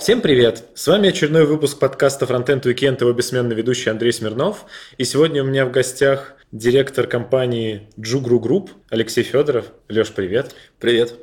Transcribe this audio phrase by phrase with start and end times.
[0.00, 0.64] Всем привет!
[0.74, 4.64] С вами очередной выпуск подкаста Frontend Weekend, его бессменный ведущий Андрей Смирнов.
[4.96, 9.66] И сегодня у меня в гостях директор компании JUG Ru Group Алексей Федоров.
[9.90, 10.54] Леш, привет!
[10.78, 11.16] Привет!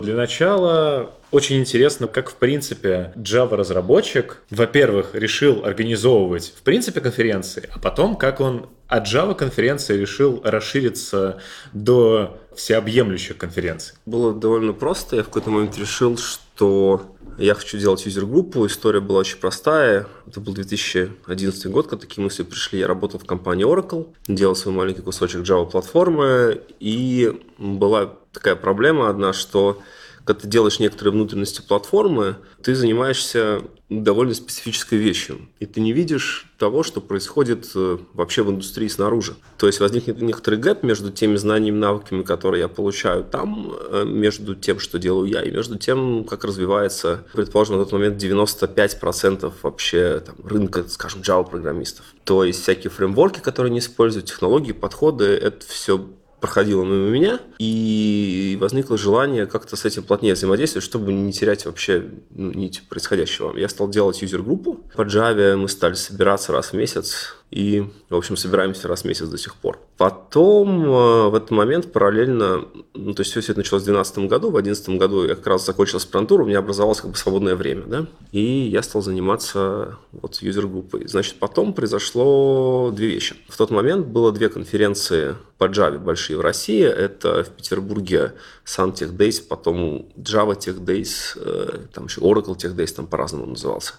[0.00, 7.78] Для начала очень интересно, как, в принципе, Java-разработчик, во-первых, решил организовывать, в принципе, конференции, а
[7.78, 11.40] потом, как он от Java конференции решил расшириться
[11.72, 13.94] до всеобъемлющих конференций.
[14.06, 15.16] Было довольно просто.
[15.16, 18.66] Я в какой-то момент решил, что я хочу делать юзер-группу.
[18.66, 20.06] История была очень простая.
[20.26, 22.80] Это был 2011 год, когда такие мысли пришли.
[22.80, 29.32] Я работал в компании Oracle, делал свой маленький кусочек Java-платформы, и была такая проблема одна,
[29.32, 29.80] что
[30.28, 35.48] когда ты делаешь некоторые внутренности платформы, ты занимаешься довольно специфической вещью.
[35.58, 39.36] И ты не видишь того, что происходит э, вообще в индустрии снаружи.
[39.56, 44.54] То есть возникнет некоторый гэп между теми знаниями навыками, которые я получаю там, э, между
[44.54, 50.22] тем, что делаю я, и между тем, как развивается, предположим, на тот момент 95% вообще
[50.26, 52.04] там, рынка, скажем, Java-программистов.
[52.24, 56.06] То есть всякие фреймворки, которые они используют, технологии, подходы, это все
[56.40, 62.04] проходило мимо меня, и возникло желание как-то с этим плотнее взаимодействовать, чтобы не терять вообще
[62.30, 63.56] ну, нить происходящего.
[63.56, 64.84] Я стал делать юзер-группу.
[64.94, 69.26] По Java мы стали собираться раз в месяц, и, в общем, собираемся раз в месяц
[69.26, 69.78] до сих пор.
[69.96, 74.50] Потом э, в этот момент параллельно, ну, то есть все это началось в 2012 году,
[74.50, 77.84] в 2011 году я как раз закончил аспирантуру, у меня образовалось как бы свободное время,
[77.86, 81.08] да, и я стал заниматься вот юзер-группой.
[81.08, 83.34] Значит, потом произошло две вещи.
[83.48, 86.84] В тот момент было две конференции по Java большие в России.
[86.84, 88.34] Это в Петербурге
[88.66, 93.46] Sun Tech Days, потом Java Tech Days, э, там еще Oracle Tech Days, там по-разному
[93.46, 93.94] назывался.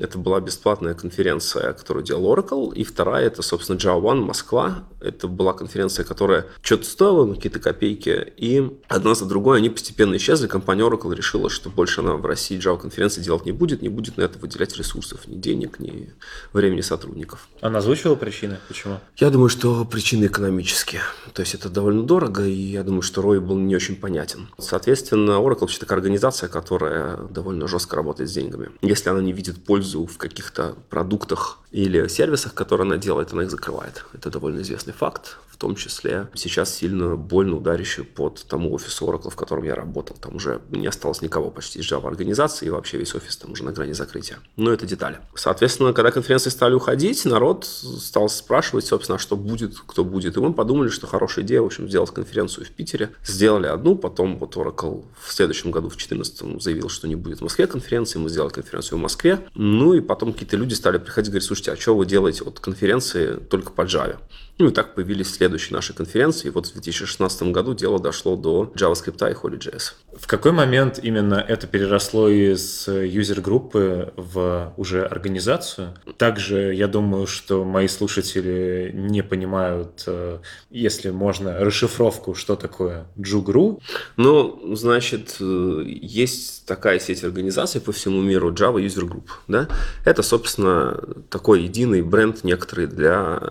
[0.00, 2.74] Это была бесплатная конференция, которую делал Oracle.
[2.74, 4.84] И вторая, это, собственно, Java One Москва.
[5.02, 8.32] Это была конференция, которая что-то стоила, ну, какие-то копейки.
[8.36, 10.46] И одна за другой они постепенно исчезли.
[10.46, 14.16] Компания Oracle решила, что больше она в России Java конференции делать не будет, не будет
[14.16, 16.12] на это выделять ресурсов, ни денег, ни
[16.52, 17.48] времени сотрудников.
[17.60, 18.58] Она озвучивала причины?
[18.68, 18.98] Почему?
[19.16, 21.02] Я думаю, что причины экономические.
[21.34, 24.48] То есть это довольно дорого, и я думаю, что ROI был не очень понятен.
[24.58, 28.70] Соответственно, Oracle вообще такая организация, которая довольно жестко работает с деньгами.
[28.80, 33.42] Если она не видит пользу пользу в каких-то продуктах или сервисах, которые она делает, она
[33.42, 34.04] их закрывает.
[34.12, 39.36] Это довольно известный факт том числе сейчас сильно больно ударящий под тому офису Oracle, в
[39.36, 40.16] котором я работал.
[40.20, 43.62] Там уже не осталось никого почти из Java организации, и вообще весь офис там уже
[43.62, 44.38] на грани закрытия.
[44.56, 45.20] Но это детали.
[45.36, 50.36] Соответственно, когда конференции стали уходить, народ стал спрашивать, собственно, что будет, кто будет.
[50.36, 53.10] И мы подумали, что хорошая идея, в общем, сделать конференцию в Питере.
[53.24, 57.42] Сделали одну, потом вот Oracle в следующем году, в 2014 заявил, что не будет в
[57.42, 59.38] Москве конференции, мы сделали конференцию в Москве.
[59.54, 62.58] Ну и потом какие-то люди стали приходить и говорить, слушайте, а что вы делаете вот
[62.58, 64.18] конференции только по Java?
[64.62, 66.46] Ну и так появились следующие наши конференции.
[66.46, 69.94] И вот в 2016 году дело дошло до JavaScript и Holy.js.
[70.16, 75.94] В какой момент именно это переросло из юзер-группы в уже организацию?
[76.16, 80.38] Также я думаю, что мои слушатели не понимают, э,
[80.70, 83.80] если можно, расшифровку, что такое Джугру.
[84.16, 89.24] Ну, значит, э, есть такая сеть организаций по всему миру Java User Group.
[89.48, 89.66] Да?
[90.04, 93.42] Это, собственно, такой единый бренд некоторый для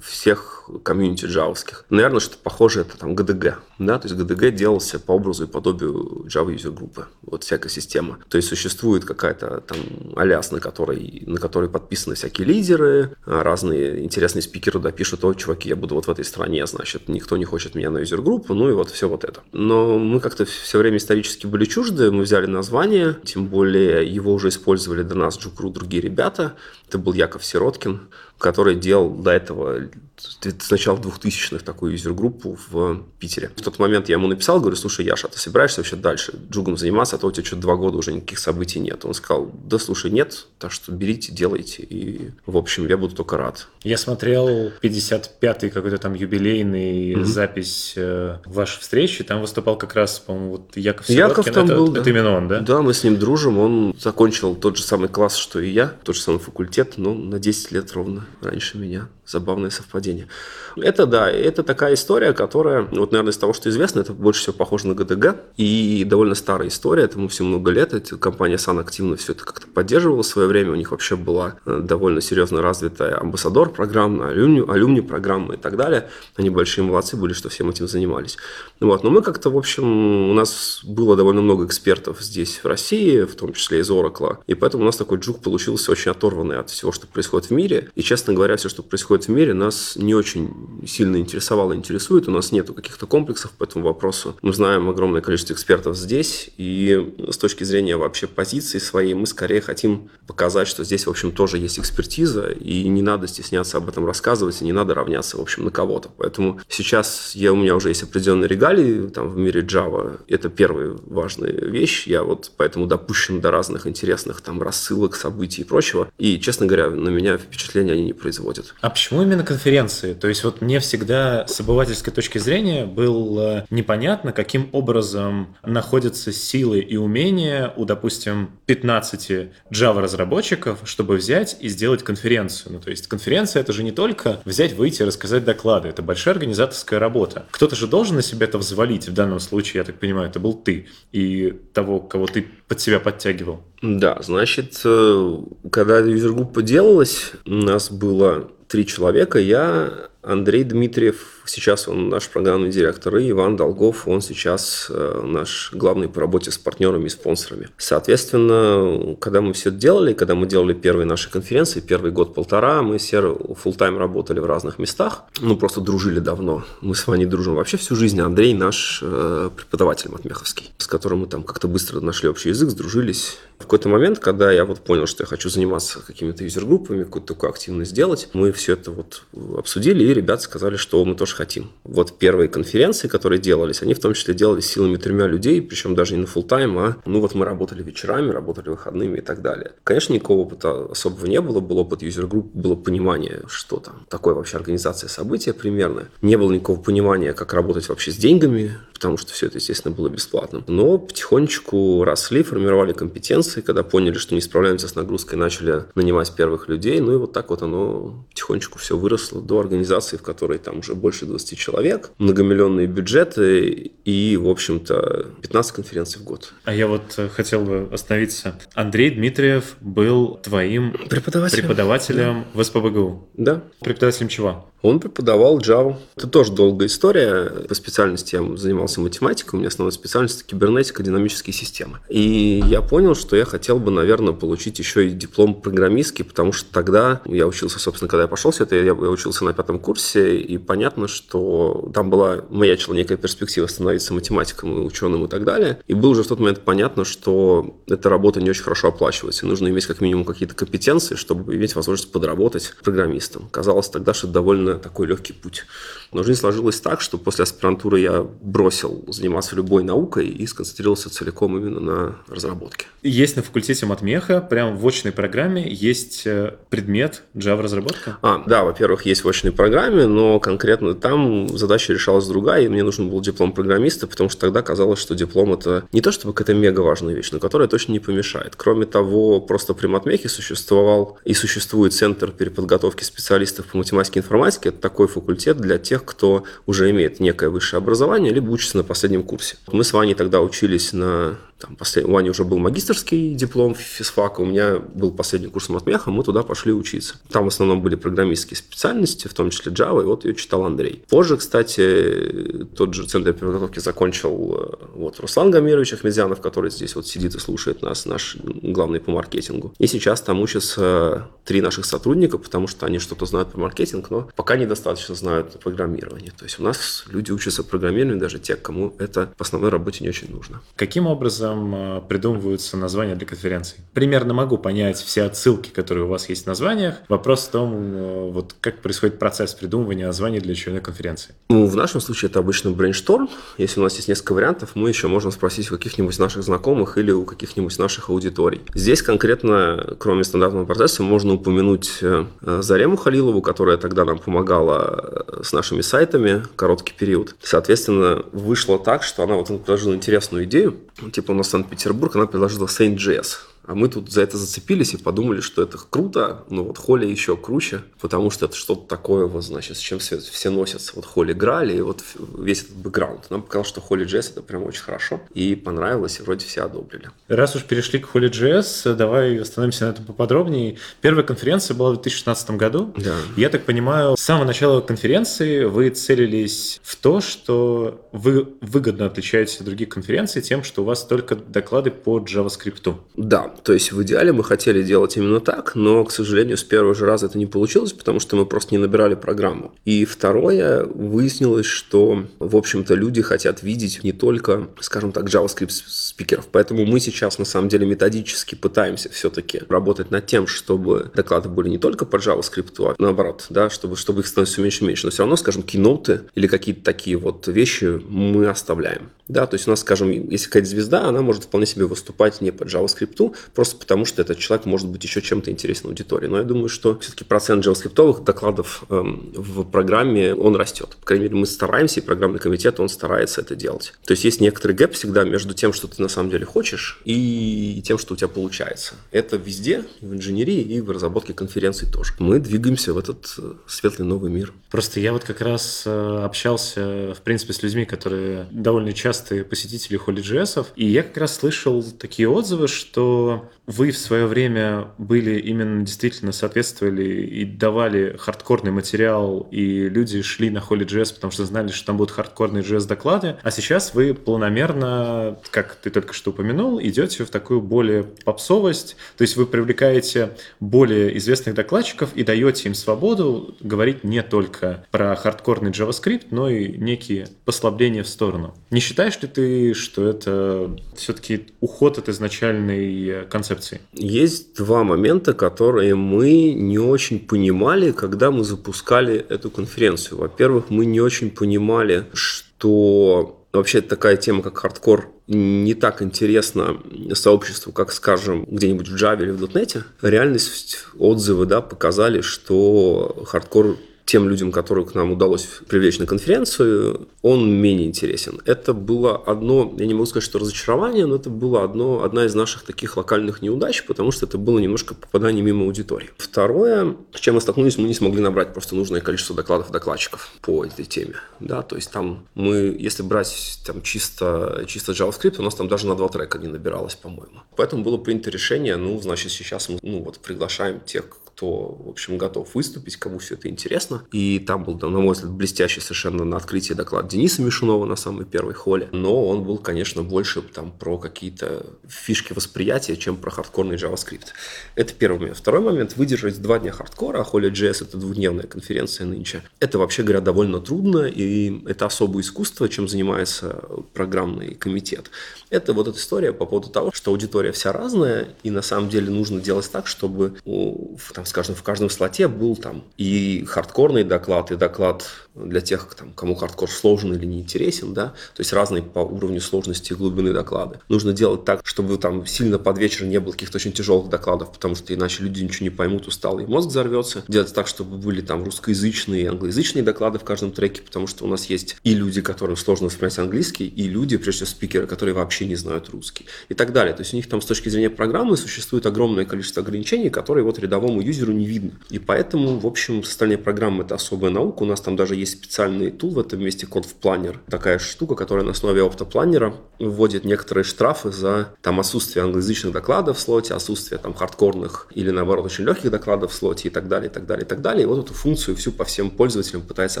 [0.00, 1.84] всех комьюнити джавовских.
[1.90, 3.54] Наверное, что похоже это там GDG.
[3.78, 3.98] Да?
[3.98, 7.06] То есть GDG делался по образу и подобию Java User группы.
[7.22, 8.18] Вот всякая система.
[8.28, 9.78] То есть существует какая-то там
[10.16, 15.68] аляс, на которой, на которой подписаны всякие лидеры, разные интересные спикеры да, пишут, о, чуваки,
[15.68, 18.68] я буду вот в этой стране, значит, никто не хочет меня на User группу, ну
[18.68, 19.42] и вот все вот это.
[19.52, 24.48] Но мы как-то все время исторически были чужды, мы взяли название, тем более его уже
[24.48, 26.54] использовали до нас Джукру другие ребята.
[26.88, 28.00] Это был Яков Сироткин,
[28.38, 33.50] который делал до этого с начала 2000-х такую юзер-группу в Питере.
[33.56, 37.16] В тот момент я ему написал, говорю, слушай, Яша, ты собираешься вообще дальше джугом заниматься,
[37.16, 39.04] а то у тебя что-то два года уже никаких событий нет.
[39.04, 41.82] Он сказал, да слушай, нет, так что берите, делайте.
[41.82, 43.66] И, в общем, я буду только рад.
[43.82, 47.24] Я смотрел 55-й какой-то там юбилейный mm-hmm.
[47.24, 51.28] запись э, вашей встречи, там выступал как раз, по-моему, вот Яков Сироткин.
[51.28, 52.10] Яков там это, был, это да.
[52.10, 52.60] именно он, да?
[52.60, 56.14] Да, мы с ним дружим, он закончил тот же самый класс, что и я, тот
[56.14, 59.08] же самый факультет, но на 10 лет ровно раньше меня.
[59.26, 60.28] Забавное совпадение.
[60.76, 64.52] Это да, это такая история, которая, вот, наверное, из того, что известно, это больше всего
[64.54, 65.36] похоже на ГДГ.
[65.56, 67.94] И довольно старая история, этому все много лет.
[67.94, 70.72] Эта компания Сан активно все это как-то поддерживала в свое время.
[70.72, 75.76] У них вообще была э, довольно серьезно развитая амбассадор программа, алюмни, алюмни программа и так
[75.76, 76.10] далее.
[76.36, 78.36] Они большие молодцы были, что всем этим занимались.
[78.80, 79.04] Вот.
[79.04, 83.34] Но мы как-то, в общем, у нас было довольно много экспертов здесь, в России, в
[83.36, 84.38] том числе из Oracle.
[84.46, 87.90] И поэтому у нас такой джук получился очень оторванный от всего, что происходит в мире.
[87.94, 90.54] И, честно честно говоря, все, что происходит в мире, нас не очень
[90.86, 92.28] сильно интересовало, интересует.
[92.28, 94.36] У нас нету каких-то комплексов по этому вопросу.
[94.40, 99.60] Мы знаем огромное количество экспертов здесь, и с точки зрения вообще позиции своей, мы скорее
[99.60, 104.06] хотим показать, что здесь, в общем, тоже есть экспертиза, и не надо стесняться об этом
[104.06, 106.08] рассказывать, и не надо равняться, в общем, на кого-то.
[106.16, 110.20] Поэтому сейчас я, у меня уже есть определенные регалии там, в мире Java.
[110.28, 112.06] Это первая важная вещь.
[112.06, 116.08] Я вот поэтому допущен до разных интересных там рассылок, событий и прочего.
[116.16, 118.74] И, честно говоря, на меня впечатления они не производят.
[118.80, 120.14] А почему именно конференции?
[120.14, 126.80] То есть вот мне всегда с обывательской точки зрения было непонятно, каким образом находятся силы
[126.80, 132.74] и умения у, допустим, 15 Java-разработчиков, чтобы взять и сделать конференцию.
[132.74, 135.88] Ну, то есть конференция— это же не только взять, выйти и рассказать доклады.
[135.88, 137.46] Это большая организаторская работа.
[137.50, 139.08] Кто-то же должен на себя это взвалить.
[139.08, 140.86] В данном случае, я так понимаю, это был ты.
[141.12, 143.62] И того, кого ты под себя подтягивал.
[143.82, 145.38] Да, значит, э,
[145.70, 149.38] когда юзер-группа делалась, у нас было три человека.
[149.38, 155.70] Я, Андрей Дмитриев, Сейчас он наш программный директор, и Иван Долгов, он сейчас э, наш
[155.72, 157.68] главный по работе с партнерами и спонсорами.
[157.76, 162.98] Соответственно, когда мы все это делали, когда мы делали первые наши конференции, первый год-полтора, мы
[162.98, 166.64] все full тайм работали в разных местах, ну, просто дружили давно.
[166.80, 168.20] Мы с Ваней дружим вообще всю жизнь.
[168.20, 173.38] Андрей наш э, преподаватель матмеховский, с которым мы там как-то быстро нашли общий язык, сдружились.
[173.58, 177.50] В какой-то момент, когда я вот понял, что я хочу заниматься какими-то юзер-группами, какую-то такую
[177.50, 179.22] активность делать, мы все это вот
[179.56, 181.70] обсудили, и ребята сказали, что мы тоже тоже хотим.
[181.84, 186.14] Вот первые конференции, которые делались, они в том числе делались силами тремя людей, причем даже
[186.14, 189.72] не на full тайм а ну вот мы работали вечерами, работали выходными и так далее.
[189.84, 194.56] Конечно, никакого опыта особого не было, был опыт юзер-групп, было понимание, что там такое вообще
[194.56, 196.04] организация события примерно.
[196.22, 198.72] Не было никакого понимания, как работать вообще с деньгами,
[199.04, 200.64] потому что все это, естественно, было бесплатным.
[200.66, 206.68] Но потихонечку росли, формировали компетенции, когда поняли, что не справляемся с нагрузкой, начали нанимать первых
[206.68, 210.78] людей, ну и вот так вот оно потихонечку все выросло до организации, в которой там
[210.78, 216.54] уже больше 20 человек, многомиллионные бюджеты и, в общем-то, 15 конференций в год.
[216.64, 218.58] А я вот э, хотел бы остановиться.
[218.72, 222.58] Андрей Дмитриев был твоим преподавателем, преподавателем да.
[222.58, 223.28] в СПБГУ.
[223.34, 223.64] Да.
[223.80, 224.70] Преподавателем чего?
[224.84, 225.96] Он преподавал Java.
[226.14, 227.48] Это тоже долгая история.
[227.66, 232.00] По специальности я занимался математикой, у меня основная специальность– кибернетика, динамические системы.
[232.08, 236.72] И я понял, что я хотел бы, наверное, получить еще и диплом программистский, потому что
[236.72, 240.58] тогда я учился, собственно, когда я пошел все это, я учился на пятом курсе, и
[240.58, 245.80] понятно, что там была, маячила некая перспектива становиться математиком и ученым и так далее.
[245.86, 249.48] И было уже в тот момент понятно, что эта работа не очень хорошо оплачивается, и
[249.48, 253.48] нужно иметь как минимум какие-то компетенции, чтобы иметь возможность подработать программистом.
[253.50, 255.64] Казалось тогда, что это довольно такой легкий путь.
[256.12, 261.56] Но жизнь сложилась так, что после аспирантуры я бросил заниматься любой наукой и сконцентрировался целиком
[261.56, 262.86] именно на разработке.
[263.02, 268.16] Есть на факультете матмеха, прямо в очной программе, есть э, предмет Java-разработка?
[268.22, 272.82] А, да, во-первых, есть в очной программе, но конкретно там задача решалась другая, и мне
[272.82, 276.58] нужен был диплом программиста, потому что тогда казалось, что диплом это не то чтобы какая-то
[276.58, 278.56] мега важная вещь, но которая точно не помешает.
[278.56, 284.70] Кроме того, просто при матмехе существовал и существует центр переподготовки специалистов по математике и информатике.
[284.70, 289.22] Это такой факультет для тех, кто уже имеет некое высшее образование, либо учится на последнем
[289.22, 289.56] курсе.
[289.70, 292.04] Мы с Ваней тогда учились на там, послед...
[292.04, 296.42] У Вани уже был магистрский диплом физфака, у меня был последний курс матмеха, мы туда
[296.42, 297.16] пошли учиться.
[297.30, 301.02] Там в основном были программистские специальности, в том числе Java, и вот ее читал Андрей.
[301.08, 307.06] Позже, кстати, тот же центр подготовки закончил э, вот Руслан Гамирович Ахмедзянов, который здесь вот
[307.06, 309.74] сидит и слушает нас, наш главный по маркетингу.
[309.78, 314.28] И сейчас там учатся три наших сотрудника, потому что они что-то знают про маркетинг, но
[314.36, 316.32] пока недостаточно знают программирование.
[316.36, 320.10] То есть у нас люди учатся программированию, даже те, кому это по основной работе не
[320.10, 320.60] очень нужно.
[320.76, 323.78] Каким образом образом э, придумываются названия для конференций.
[323.92, 326.96] Примерно могу понять все отсылки, которые у вас есть в названиях.
[327.08, 331.34] Вопрос в том, э, вот как происходит процесс придумывания названий для очередной конференции.
[331.48, 333.28] Ну, в нашем случае это обычно брейншторм.
[333.58, 337.10] Если у нас есть несколько вариантов, мы еще можем спросить у каких-нибудь наших знакомых или
[337.10, 338.62] у каких-нибудь наших аудиторий.
[338.74, 345.52] Здесь конкретно, кроме стандартного процесса, можно упомянуть э, Зарему Халилову, которая тогда нам помогала с
[345.52, 347.34] нашими сайтами короткий период.
[347.42, 350.76] Соответственно, вышло так, что она вот предложила интересную идею.
[351.12, 353.53] Типа у нас Санкт-Петербург, она предложила Saint.js.
[353.66, 357.36] А мы тут за это зацепились и подумали, что это круто, но вот Холли еще
[357.36, 360.92] круче, потому что это что-то такое, вот, значит, с чем все, все носятся.
[360.94, 362.02] Вот Холли играли, и вот
[362.38, 363.30] весь этот бэкграунд.
[363.30, 367.10] Нам показалось, что Холли JS это прям очень хорошо, и понравилось, и вроде все одобрили.
[367.28, 370.78] Раз уж перешли к Холли JS, давай остановимся на этом поподробнее.
[371.00, 372.92] Первая конференция была в 2016 году.
[372.96, 373.14] Да.
[373.36, 379.58] Я так понимаю, с самого начала конференции вы целились в то, что вы выгодно отличаетесь
[379.60, 382.94] от других конференций тем, что у вас только доклады по JavaScript.
[383.16, 386.94] Да, то есть в идеале мы хотели делать именно так, но, к сожалению, с первого
[386.94, 389.72] же раза это не получилось, потому что мы просто не набирали программу.
[389.84, 396.48] И второе, выяснилось, что, в общем-то, люди хотят видеть не только, скажем так, JavaScript спикеров.
[396.50, 401.68] Поэтому мы сейчас, на самом деле, методически пытаемся все-таки работать над тем, чтобы доклады были
[401.68, 405.06] не только по JavaScript, а наоборот, да, чтобы, чтобы их становилось все меньше и меньше.
[405.06, 409.10] Но все равно, скажем, киноты или какие-то такие вот вещи мы оставляем.
[409.26, 412.50] Да, то есть у нас, скажем, если какая-то звезда, она может вполне себе выступать не
[412.50, 416.26] по JavaScript, просто потому что этот человек может быть еще чем-то интересен аудитории.
[416.26, 420.96] Но я думаю, что все-таки процент JavaScript докладов эм, в программе, он растет.
[421.00, 423.94] По крайней мере, мы стараемся, и программный комитет, он старается это делать.
[424.04, 427.82] То есть есть некоторый гэп всегда между тем, что ты на самом деле хочешь, и
[427.84, 428.94] тем, что у тебя получается.
[429.10, 432.12] Это везде, и в инженерии, и в разработке конференций тоже.
[432.18, 434.52] Мы двигаемся в этот э, светлый новый мир.
[434.70, 439.98] Просто я вот как раз э, общался, в принципе, с людьми, которые довольно частые посетители
[439.98, 445.38] HolyJS, и я как раз слышал такие отзывы, что them вы в свое время были
[445.38, 451.68] именно действительно соответствовали и давали хардкорный материал, и люди шли на HolyJS, потому что знали,
[451.68, 457.24] что там будут хардкорные JS-доклады, а сейчас вы планомерно, как ты только что упомянул, идете
[457.24, 460.30] в такую более попсовость, то есть вы привлекаете
[460.60, 466.76] более известных докладчиков и даете им свободу говорить не только про хардкорный JavaScript, но и
[466.76, 468.54] некие послабления в сторону.
[468.70, 473.80] Не считаешь ли ты, что это все-таки уход от изначальной э, концепции?
[473.92, 480.18] Есть два момента, которые мы не очень понимали, когда мы запускали эту конференцию.
[480.18, 486.76] Во-первых, мы не очень понимали, что вообще такая тема, как хардкор, не так интересна
[487.14, 489.82] сообществу, как, скажем, где-нибудь в Java или в .NET.
[490.02, 497.08] Реальность, отзывы да, показали, что хардкор тем людям, которых к нам удалось привлечь на конференцию,
[497.22, 498.40] он менее интересен.
[498.44, 502.34] Это было одно, я не могу сказать, что разочарование, но это было одно, одна из
[502.34, 506.10] наших таких локальных неудач, потому что это было немножко попадание мимо аудитории.
[506.18, 510.64] Второе, с чем мы столкнулись, мы не смогли набрать просто нужное количество докладов докладчиков по
[510.64, 511.14] этой теме.
[511.40, 515.86] Да, то есть там мы, если брать там чисто, чисто JavaScript, у нас там даже
[515.86, 517.40] на два трека не набиралось, по-моему.
[517.56, 522.16] Поэтому было принято решение, ну, значит, сейчас мы ну, вот, приглашаем тех, кто, в общем,
[522.16, 524.04] готов выступить, кому все это интересно.
[524.12, 528.24] И там был, на мой взгляд, блестящий совершенно на открытии доклад Дениса Мишунова на самой
[528.24, 528.88] первой холле.
[528.92, 534.28] Но он был, конечно, больше там про какие-то фишки восприятия, чем про хардкорный JavaScript.
[534.76, 535.38] Это первый момент.
[535.38, 535.96] Второй момент.
[535.96, 539.42] Выдержать два дня хардкора, а Холли JS это двухдневная конференция нынче.
[539.58, 545.10] Это, вообще говоря, довольно трудно, и это особое искусство, чем занимается программный комитет.
[545.50, 549.10] Это вот эта история по поводу того, что аудитория вся разная, и на самом деле
[549.10, 554.50] нужно делать так, чтобы там, там, скажем, в каждом слоте был там и хардкорный доклад,
[554.50, 555.04] и доклад
[555.34, 559.40] для тех, там, кому хардкор сложен или не интересен, да, то есть разные по уровню
[559.40, 560.78] сложности и глубины доклады.
[560.88, 564.74] Нужно делать так, чтобы там сильно под вечер не было каких-то очень тяжелых докладов, потому
[564.74, 567.24] что иначе люди ничего не поймут, усталый мозг взорвется.
[567.28, 571.28] Делать так, чтобы были там русскоязычные и англоязычные доклады в каждом треке, потому что у
[571.28, 575.46] нас есть и люди, которым сложно воспринимать английский, и люди, прежде всего, спикеры, которые вообще
[575.46, 576.94] не знают русский и так далее.
[576.94, 580.58] То есть у них там с точки зрения программы существует огромное количество ограничений, которые вот
[580.58, 581.72] рядовому юзеру не видно.
[581.90, 584.62] И поэтому, в общем, состояние программы это особая наука.
[584.62, 587.40] У нас там даже есть специальный tool в этом месте, код OptaPlanner.
[587.48, 593.18] Такая штука, которая на основе OptaPlanner а вводит некоторые штрафы за там отсутствие англоязычных докладов
[593.18, 597.10] в слоте, отсутствие там хардкорных или наоборот очень легких докладов в слоте и так далее,
[597.10, 597.84] и так далее, и так далее.
[597.84, 600.00] И вот эту функцию всю по всем пользователям пытается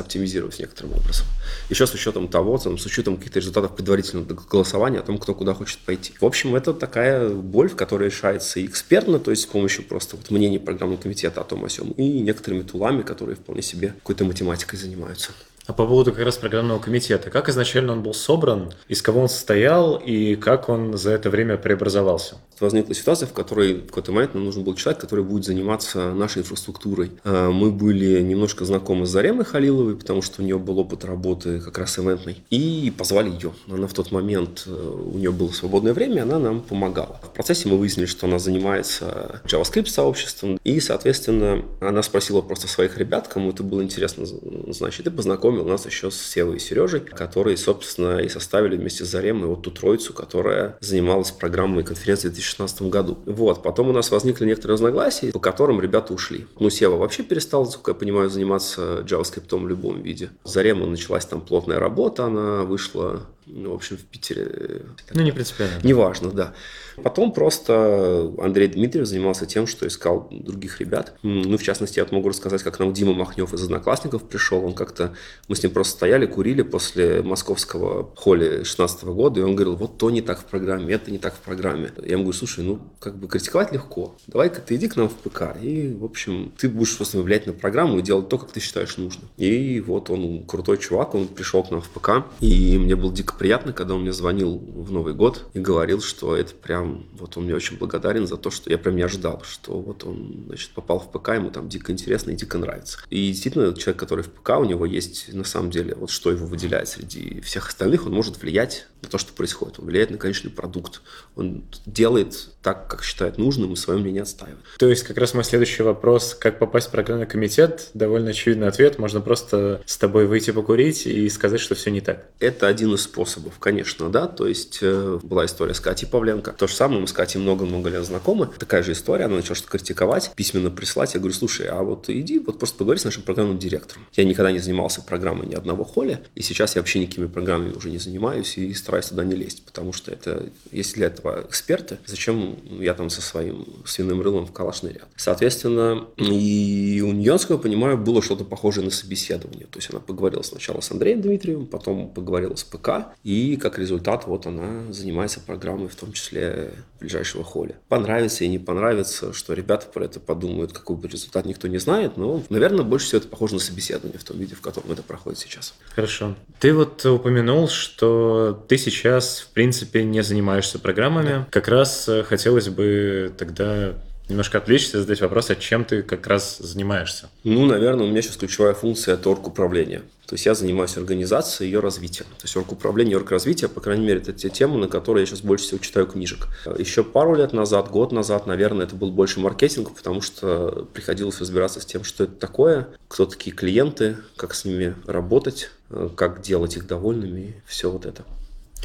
[0.00, 1.26] оптимизировать некоторым образом.
[1.70, 5.54] Еще с учетом того, там, с учетом каких-то результатов предварительного голосования о том, кто куда
[5.54, 6.14] хочет пойти.
[6.20, 10.16] В общем, это такая боль, в которой решается и экспертно, то есть с помощью просто
[10.16, 14.24] вот мнений программного комитета о том о сем, и некоторыми тулами, которые вполне себе какой-то
[14.24, 15.32] математикой занимаются.
[15.66, 19.28] А по поводу как раз программного комитета, как изначально он был собран, из кого он
[19.30, 22.36] состоял и как он за это время преобразовался?
[22.60, 26.42] Возникла ситуация, в которой в какой-то момент нам нужен был человек, который будет заниматься нашей
[26.42, 27.12] инфраструктурой.
[27.24, 31.60] А, мы были немножко знакомы с Заремой Халиловой, потому что у нее был опыт работы
[31.60, 33.52] как раз ивентной, и позвали ее.
[33.68, 37.20] Она в тот момент, э, у нее было свободное время, она нам помогала.
[37.22, 42.98] В процессе мы выяснили, что она занимается JavaScript сообществом, и, соответственно, она спросила просто своих
[42.98, 44.26] ребят, кому это было интересно,
[44.68, 49.04] значит, и познакомилась познакомил нас еще с Севой и Сережей, которые, собственно, и составили вместе
[49.04, 53.18] с Заремой вот ту троицу, которая занималась программой конференции в 2016 году.
[53.26, 56.46] Вот, потом у нас возникли некоторые разногласия, по которым ребята ушли.
[56.58, 60.30] Ну, Сева вообще перестал, насколько я понимаю, заниматься JavaScript в любом виде.
[60.44, 64.82] Зарема началась там плотная работа, она вышла Ну, в общем, в Питере...
[65.12, 65.80] Ну, не принципиально.
[65.82, 66.54] Неважно, да.
[67.02, 71.14] Потом просто Андрей Дмитриев занимался тем, что искал других ребят.
[71.22, 74.64] Ну, в частности, я могу рассказать, как нам Дима Махнев из «Одноклассников» пришел.
[74.64, 75.14] Он как-то...
[75.48, 79.98] Мы с ним просто стояли, курили после московского холли 16 года, и он говорил, вот
[79.98, 81.90] то не так в программе, это не так в программе.
[82.02, 84.16] Я ему говорю, слушай, ну, как бы критиковать легко.
[84.26, 87.52] Давай-ка ты иди к нам в ПК, и, в общем, ты будешь просто влиять на
[87.52, 89.28] программу и делать то, как ты считаешь нужным.
[89.36, 93.34] И вот он крутой чувак, он пришел к нам в ПК, и мне было дико
[93.34, 97.44] приятно, когда он мне звонил в Новый год и говорил, что это прям, вот он
[97.44, 100.98] мне очень благодарен за то, что я прям не ожидал, что вот он, значит, попал
[100.98, 102.98] в ПК, ему там дико интересно и дико нравится.
[103.10, 106.46] И действительно, человек, который в ПК, у него есть, на самом деле, вот что его
[106.46, 109.78] выделяет среди всех остальных, он может влиять на то, что происходит.
[109.78, 111.02] Он влияет на конечный продукт.
[111.36, 114.64] Он делает так, как считает нужным, и свое мнение отстаивает.
[114.78, 118.98] То есть, как раз мой следующий вопрос, как попасть в программный комитет, довольно очевидный ответ.
[118.98, 122.26] Можно просто с тобой выйти покурить и сказать, что все не так.
[122.40, 124.26] Это один из способов, конечно, да.
[124.26, 126.52] То есть, э, была история с Катей Павленко.
[126.52, 128.50] То же самое, мы с Катей много-много лет знакомы.
[128.58, 131.14] Такая же история, она начала что-то критиковать, письменно прислать.
[131.14, 134.06] Я говорю, слушай, а вот иди, вот просто поговори с нашим программным директором.
[134.12, 137.90] Я никогда не занимался программой ни одного холля, и сейчас я вообще никакими программами уже
[137.90, 142.56] не занимаюсь и стараюсь туда не лезть, потому что это, если для этого эксперты, зачем
[142.80, 145.08] я там со своим свиным рылом в калашный ряд.
[145.16, 149.66] Соответственно, и у я понимаю, было что-то похожее на собеседование.
[149.70, 154.26] То есть она поговорила сначала с Андреем Дмитриевым, потом поговорила с ПК, и как результат
[154.26, 156.63] вот она занимается программой, в том числе
[157.00, 157.76] ближайшего холля.
[157.88, 162.16] Понравится и не понравится, что ребята про это подумают, какой бы результат никто не знает,
[162.16, 165.38] но, наверное, больше всего это похоже на собеседование в том виде, в котором это проходит
[165.38, 165.74] сейчас.
[165.94, 166.34] Хорошо.
[166.60, 171.46] Ты вот упомянул, что ты сейчас, в принципе, не занимаешься программами.
[171.50, 173.94] Как раз э, хотелось бы тогда
[174.28, 177.28] немножко отвлечься и задать вопрос, а чем ты как раз занимаешься?
[177.44, 180.02] Ну, наверное, у меня сейчас ключевая функция– это орг-управление.
[180.26, 182.26] То есть я занимаюсь организацией и ее развитием.
[182.38, 185.66] То есть орг-управление, орг-развитие, по крайней мере, это те темы, на которые я сейчас больше
[185.66, 186.48] всего читаю книжек.
[186.78, 191.80] Еще пару лет назад, год назад, наверное, это был больше маркетинг, потому что приходилось разбираться
[191.80, 195.70] с тем, что это такое, кто такие клиенты, как с ними работать,
[196.16, 198.24] как делать их довольными, все вот это.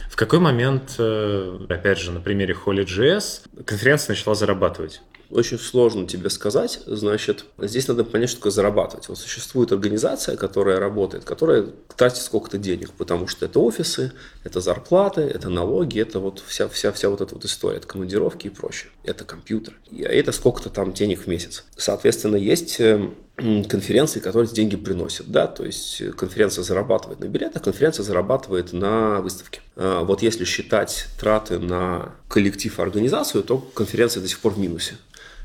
[0.09, 5.01] В какой момент, э, опять же, на примере Holy.js, конференция начала зарабатывать?
[5.31, 6.81] Очень сложно тебе сказать.
[6.87, 9.09] Значит, здесь надо понять, что такое зарабатывать.
[9.09, 14.11] Вот существует организация, которая работает, которая тратит сколько-то денег, потому что это офисы,
[14.43, 18.47] это зарплаты, это налоги, это вот вся, вся, вся вот эта вот история, это командировки
[18.47, 18.91] и прочее.
[19.03, 19.77] Это компьютер.
[19.91, 21.63] И это сколько-то там денег в месяц.
[21.77, 25.27] Соответственно, есть эм, конференции, которые деньги приносят.
[25.27, 25.45] Да?
[25.45, 29.61] То есть конференция зарабатывает на билетах, конференция зарабатывает на выставке.
[29.75, 34.95] А вот если считать траты на коллектив организацию, то конференция до сих пор в минусе.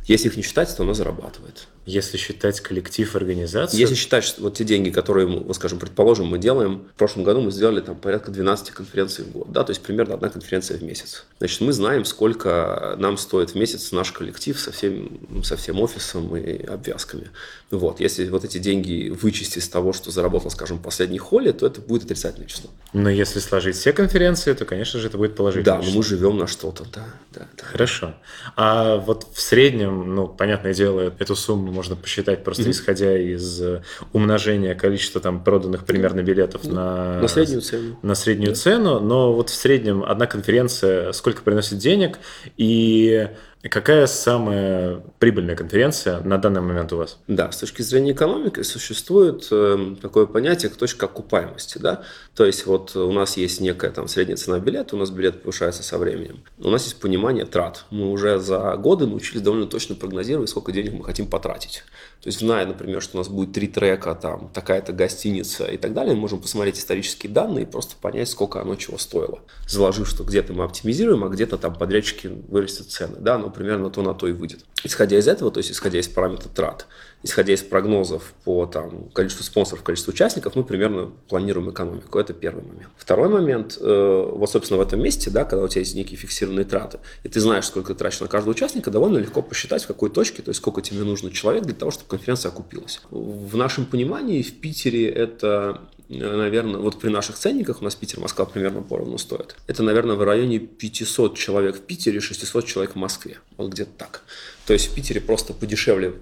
[0.06, 1.66] Если их не считать, то она зарабатывает.
[1.86, 3.78] Если считать коллектив организации?
[3.78, 7.40] Если считать что вот те деньги, которые, мы, скажем, предположим, мы делаем, в прошлом году
[7.40, 10.82] мы сделали там порядка 12 конференций в год, да, то есть примерно одна конференция в
[10.82, 11.24] месяц.
[11.38, 16.34] Значит, мы знаем, сколько нам стоит в месяц наш коллектив со всем, со всем офисом
[16.36, 17.30] и обвязками.
[17.76, 21.80] Вот, если вот эти деньги вычесть из того, что заработал, скажем, последний холли, то это
[21.80, 22.70] будет отрицательное число.
[22.92, 26.38] Но если сложить все конференции, то, конечно же, это будет положительное Да, но мы живем
[26.38, 27.64] на что-то, да, да, да.
[27.64, 28.14] Хорошо.
[28.56, 32.70] А вот в среднем, ну, понятное дело, эту сумму можно посчитать просто mm-hmm.
[32.70, 33.82] исходя из э,
[34.12, 36.72] умножения количества там проданных примерно билетов mm-hmm.
[36.72, 37.98] на, на среднюю цену.
[38.02, 38.56] На среднюю yeah.
[38.56, 42.18] цену, но вот в среднем одна конференция сколько приносит денег
[42.56, 43.28] и
[43.70, 47.18] Какая самая прибыльная конференция на данный момент у вас?
[47.29, 51.79] Да, с точки зрения экономики существует э, такое понятие, как точка окупаемости.
[51.79, 52.03] Да?
[52.35, 55.83] То есть вот у нас есть некая там средняя цена билета, у нас билет повышается
[55.83, 56.44] со временем.
[56.59, 57.87] У нас есть понимание трат.
[57.90, 61.85] Мы уже за годы научились довольно точно прогнозировать, сколько денег мы хотим потратить.
[62.24, 65.92] То есть, зная, например, что у нас будет три трека, там, такая-то гостиница и так
[65.92, 69.40] далее, мы можем посмотреть исторические данные и просто понять, сколько оно чего стоило.
[69.68, 73.16] Заложив, что где-то мы оптимизируем, а где-то там подрядчики вырастят цены.
[73.20, 74.64] Да, но примерно то на то и выйдет.
[74.82, 76.86] Исходя из этого, то есть исходя из параметра трат,
[77.22, 82.18] исходя из прогнозов по там, количеству спонсоров, количеству участников, мы примерно планируем экономику.
[82.18, 82.90] Это первый момент.
[82.96, 86.66] Второй момент, э, вот, собственно, в этом месте, да, когда у тебя есть некие фиксированные
[86.66, 90.10] траты, и ты знаешь, сколько ты тратишь на каждого участника, довольно легко посчитать, в какой
[90.10, 93.00] точке, то есть сколько тебе нужно человек для того, чтобы конференция окупилась.
[93.10, 98.44] В нашем понимании в Питере это наверное, вот при наших ценниках, у нас Питер, Москва
[98.44, 99.56] примерно поровну стоит.
[99.66, 103.38] Это, наверное, в районе 500 человек в Питере, 600 человек в Москве.
[103.56, 104.22] Вот где-то так.
[104.66, 106.14] То есть в Питере просто подешевле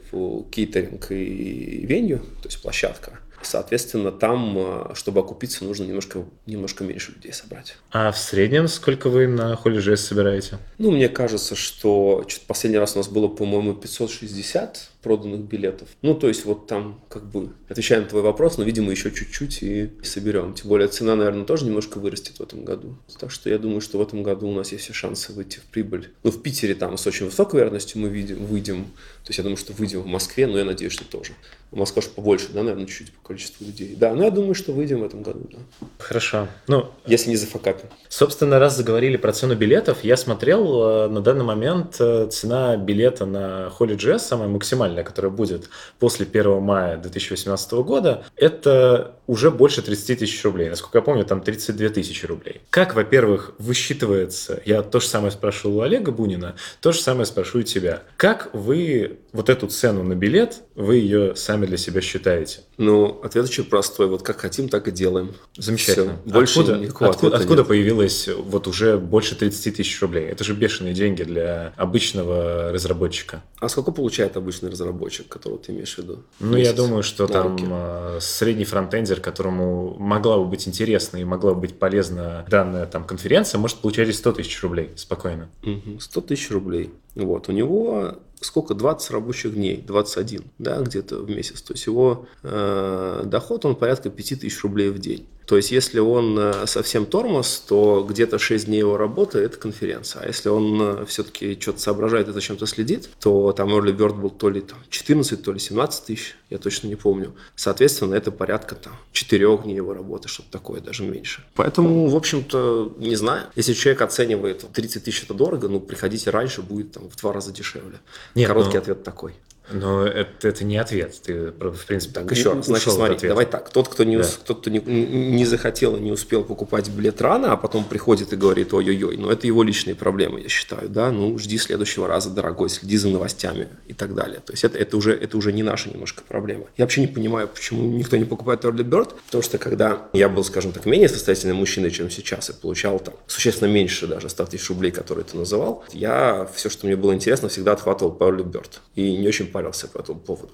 [0.51, 3.18] кейтеринг и венью, то есть площадка.
[3.42, 7.77] Соответственно, там, э, чтобы окупиться, нужно немножко, немножко меньше людей собрать.
[7.90, 10.59] А в среднем сколько вы на холле собираете?
[10.79, 15.88] Ну, мне кажется, что последний раз у нас было, по-моему, 560 проданных билетов.
[16.03, 19.62] Ну, то есть вот там как бы отвечаем на твой вопрос, но, видимо, еще чуть-чуть
[19.62, 20.55] и соберем.
[20.55, 22.97] Тем более цена, наверное, тоже немножко вырастет в этом году.
[23.19, 25.65] Так что я думаю, что в этом году у нас есть все шансы выйти в
[25.65, 26.11] прибыль.
[26.23, 28.85] Ну, в Питере там с очень высокой вероятностью мы видим, выйдем.
[28.85, 31.33] То есть я думаю, что выйдем в Москве, но я надеюсь, что тоже.
[31.73, 33.95] Москва же побольше, да, наверное, чуть-чуть по количеству людей.
[33.97, 35.59] Да, но я думаю, что выйдем в этом году, да.
[35.99, 36.49] Хорошо.
[36.69, 37.88] Ну, если не зафакапим.
[38.11, 43.25] Собственно, раз заговорили про цену билетов, я смотрел, э, на данный момент э, цена билета
[43.25, 49.83] на Holy Jazz, самая максимальная, которая будет после 1 мая 2018 года, это уже больше
[49.83, 50.69] 30 тысяч рублей.
[50.69, 52.61] Насколько я помню, там 32 тысячи рублей.
[52.71, 57.61] Как, во-первых, высчитывается, я то же самое спрашивал у Олега Бунина, то же самое спрошу
[57.61, 58.03] у тебя.
[58.17, 62.61] Как вы вот эту цену на билет, вы ее сами для себя считаете?
[62.77, 64.07] Ну, ответ очень простой.
[64.09, 65.35] Вот как хотим, так и делаем.
[65.57, 66.19] Замечательно.
[66.25, 66.33] Все.
[66.33, 70.27] Больше откуда, никакого откуда, откуда появилось вот уже больше 30 тысяч рублей?
[70.27, 73.43] Это же бешеные деньги для обычного разработчика.
[73.61, 76.25] А сколько получает обычный разработчик, которого ты имеешь в виду?
[76.41, 76.71] Ну, Месяц?
[76.71, 81.63] я думаю, что там э, средний фронтендер, которому могла бы быть интересна и могла бы
[81.63, 85.49] быть полезна данная там конференция, может получать и 100 тысяч рублей спокойно.
[85.63, 86.93] Угу, 100 тысяч рублей.
[87.15, 88.75] Вот, у него сколько?
[88.75, 91.63] 20 рабочих дней, 21, да, где-то в месяц.
[91.63, 95.27] То есть его э, доход, он порядка 5 тысяч рублей в день.
[95.47, 100.23] То есть, если он э, совсем тормоз, то где-то 6 дней его работы– это конференция.
[100.23, 104.31] А если он э, все-таки что-то соображает и зачем-то следит, то там Early Bird был
[104.31, 107.35] то ли там, 14, то ли 17 тысяч, я точно не помню.
[107.57, 111.45] Соответственно, это порядка там 4 дней его работы, что-то такое, даже меньше.
[111.55, 113.47] Поэтому, в общем-то, не знаю.
[113.57, 117.53] Если человек оценивает 30 тысяч– это дорого, ну, приходите раньше, будет там в два раза
[117.53, 117.99] дешевле.
[118.35, 118.81] Короткий но...
[118.81, 119.35] ответ такой.
[119.73, 121.15] Но это, это не ответ.
[121.23, 122.67] Ты, в принципе, так еще раз.
[122.67, 123.71] Значит, смотри, давай так.
[123.71, 124.25] Тот, кто, не, да.
[124.45, 128.37] тот, кто не, не захотел и не успел покупать билет рано, а потом приходит и
[128.37, 132.69] говорит, ой-ой-ой, но это его личные проблемы, я считаю, да, ну, жди следующего раза, дорогой,
[132.69, 134.41] следи за новостями и так далее.
[134.45, 136.67] То есть это, это, уже, это уже не наша немножко проблема.
[136.77, 140.45] Я вообще не понимаю, почему никто не покупает Early Bird, потому что когда я был,
[140.45, 144.69] скажем так, менее состоятельным мужчиной, чем сейчас, и получал там существенно меньше даже 100 тысяч
[144.69, 148.81] рублей, которые ты называл, я все, что мне было интересно, всегда отхватывал по Early Bird.
[148.95, 150.53] И не очень парился по этому поводу.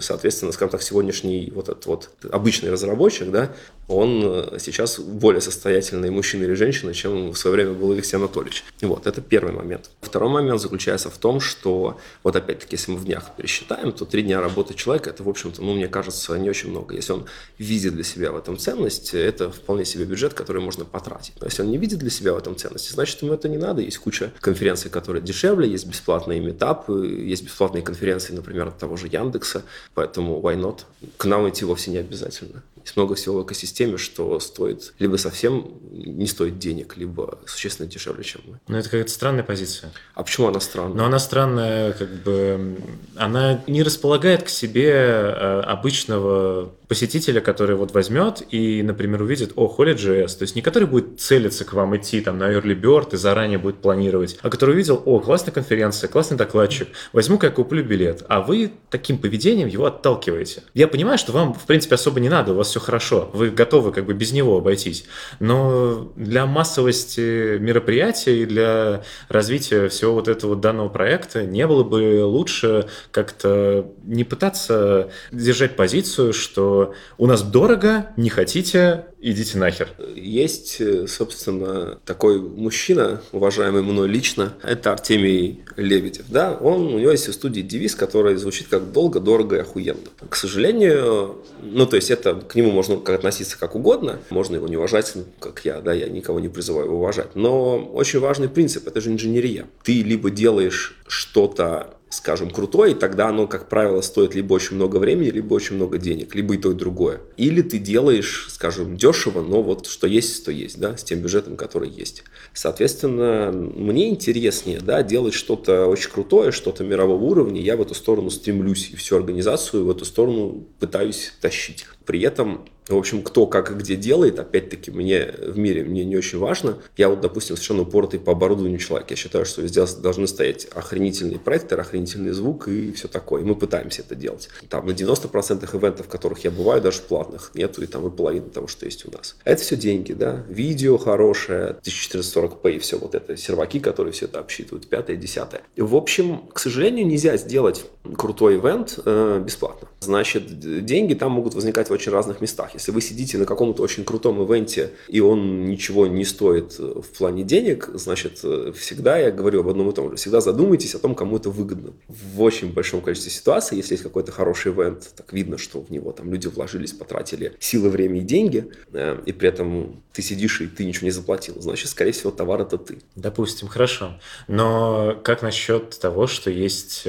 [0.00, 3.52] Соответственно, скажем так, сегодняшний вот этот вот обычный разработчик, да,
[3.88, 8.64] он э, сейчас более состоятельный мужчина или женщина, чем в свое время был Алексей Анатольевич.
[8.80, 9.90] Вот, это первый момент.
[10.00, 14.22] Второй момент заключается в том, что, вот опять-таки, если мы в днях пересчитаем, то три
[14.22, 16.94] дня работы человека, это, в общем-то, ну, мне кажется, не очень много.
[16.94, 17.26] Если он
[17.58, 21.34] видит для себя в этом ценность, это вполне себе бюджет, который можно потратить.
[21.40, 23.82] Но если он не видит для себя в этом ценности, значит, ему это не надо.
[23.82, 29.08] Есть куча конференций, которые дешевле, есть бесплатные метапы, есть бесплатные конференции, например, от того же
[29.08, 29.62] Яндекса,
[29.94, 30.80] поэтому why not?
[31.16, 32.62] К нам идти вовсе не обязательно.
[32.82, 38.24] Есть много всего в экосистеме, что стоит либо совсем не стоит денег, либо существенно дешевле,
[38.24, 38.60] чем мы.
[38.66, 39.92] Но это какая-то странная позиция.
[40.14, 40.94] А почему она странная?
[40.94, 42.76] Но она странная, как бы,
[43.16, 49.74] она не располагает к себе э, обычного посетителя, который вот возьмет и, например, увидит, о,
[49.74, 53.16] Holy.js, то есть не который будет целиться к вам идти там на Early Bird и
[53.16, 58.21] заранее будет планировать, а который увидел, о, классная конференция, классный докладчик, возьму-ка я куплю билет,
[58.28, 60.62] а вы таким поведением его отталкиваете.
[60.74, 63.92] Я понимаю, что вам, в принципе, особо не надо, у вас все хорошо, вы готовы
[63.92, 65.04] как бы без него обойтись.
[65.40, 72.24] Но для массовости мероприятия и для развития всего вот этого данного проекта не было бы
[72.24, 79.88] лучше как-то не пытаться держать позицию, что у нас дорого, не хотите, идите нахер.
[80.14, 86.26] Есть, собственно, такой мужчина, уважаемый мной лично, это Артемий Лебедев.
[86.28, 86.58] Да?
[86.60, 90.00] Он, у него есть в студии девиз, который звучит как «долго, дорого и охуенно».
[90.28, 94.76] К сожалению, ну, то есть это к нему можно относиться как угодно, можно его не
[94.76, 99.00] уважать, как я, да, я никого не призываю его уважать, но очень важный принцип– это
[99.00, 99.66] же инженерия.
[99.84, 104.98] Ты либо делаешь что-то скажем, крутой, и тогда оно, как правило, стоит либо очень много
[104.98, 107.20] времени, либо очень много денег, либо и то, и другое.
[107.36, 111.56] Или ты делаешь, скажем, дешево, но вот что есть, то есть, да, с тем бюджетом,
[111.56, 112.24] который есть.
[112.52, 118.30] Соответственно, мне интереснее, да, делать что-то очень крутое, что-то мирового уровня, я в эту сторону
[118.30, 121.86] стремлюсь, и всю организацию в эту сторону пытаюсь тащить.
[122.04, 126.16] При этом в общем, кто как и где делает, опять-таки, мне в мире мне не
[126.16, 126.78] очень важно.
[126.96, 129.10] Я вот, допустим, совершенно упоротый по оборудованию человек.
[129.10, 133.42] Я считаю, что везде должны стоять охренительный проектор, охренительный звук и все такое.
[133.42, 134.48] И мы пытаиемся это делать.
[134.68, 138.50] Там на 90% ивентов, в которых я бываю, даже платных, нету и там и половины
[138.50, 139.36] того, что есть у нас.
[139.44, 140.44] Это все деньги, да.
[140.48, 145.62] Видео хорошее, 1440p и все вот это, серваки, которые все это обсчитывают, пятое, десятое.
[145.76, 147.84] В общем, к сожалению, нельзя сделать
[148.16, 149.88] крутой ивент э, бесплатно.
[150.00, 152.80] Значит, деньги там могут возникать в очень разных местах местах.
[152.80, 157.16] Если вы сидите на каком-то очень крутом ивенте, и он ничего не стоит э, в
[157.16, 160.16] плане денег, значит, э, всегда я говорю об одном и том же.
[160.16, 161.92] Всегда задумайтесь о том, кому это выгодно.
[162.08, 166.12] В очень большом количестве ситуаций, если есть какой-то хороший ивент, так видно, что в него
[166.12, 170.66] там люди вложились, потратили силы, время и деньги, э, и при этом ты сидишь и
[170.66, 172.98] ты ничего не заплатил, значит, скорее всего, товар это ты.
[173.16, 174.18] Допустим, хорошо.
[174.48, 177.06] Но как насчет того, что есть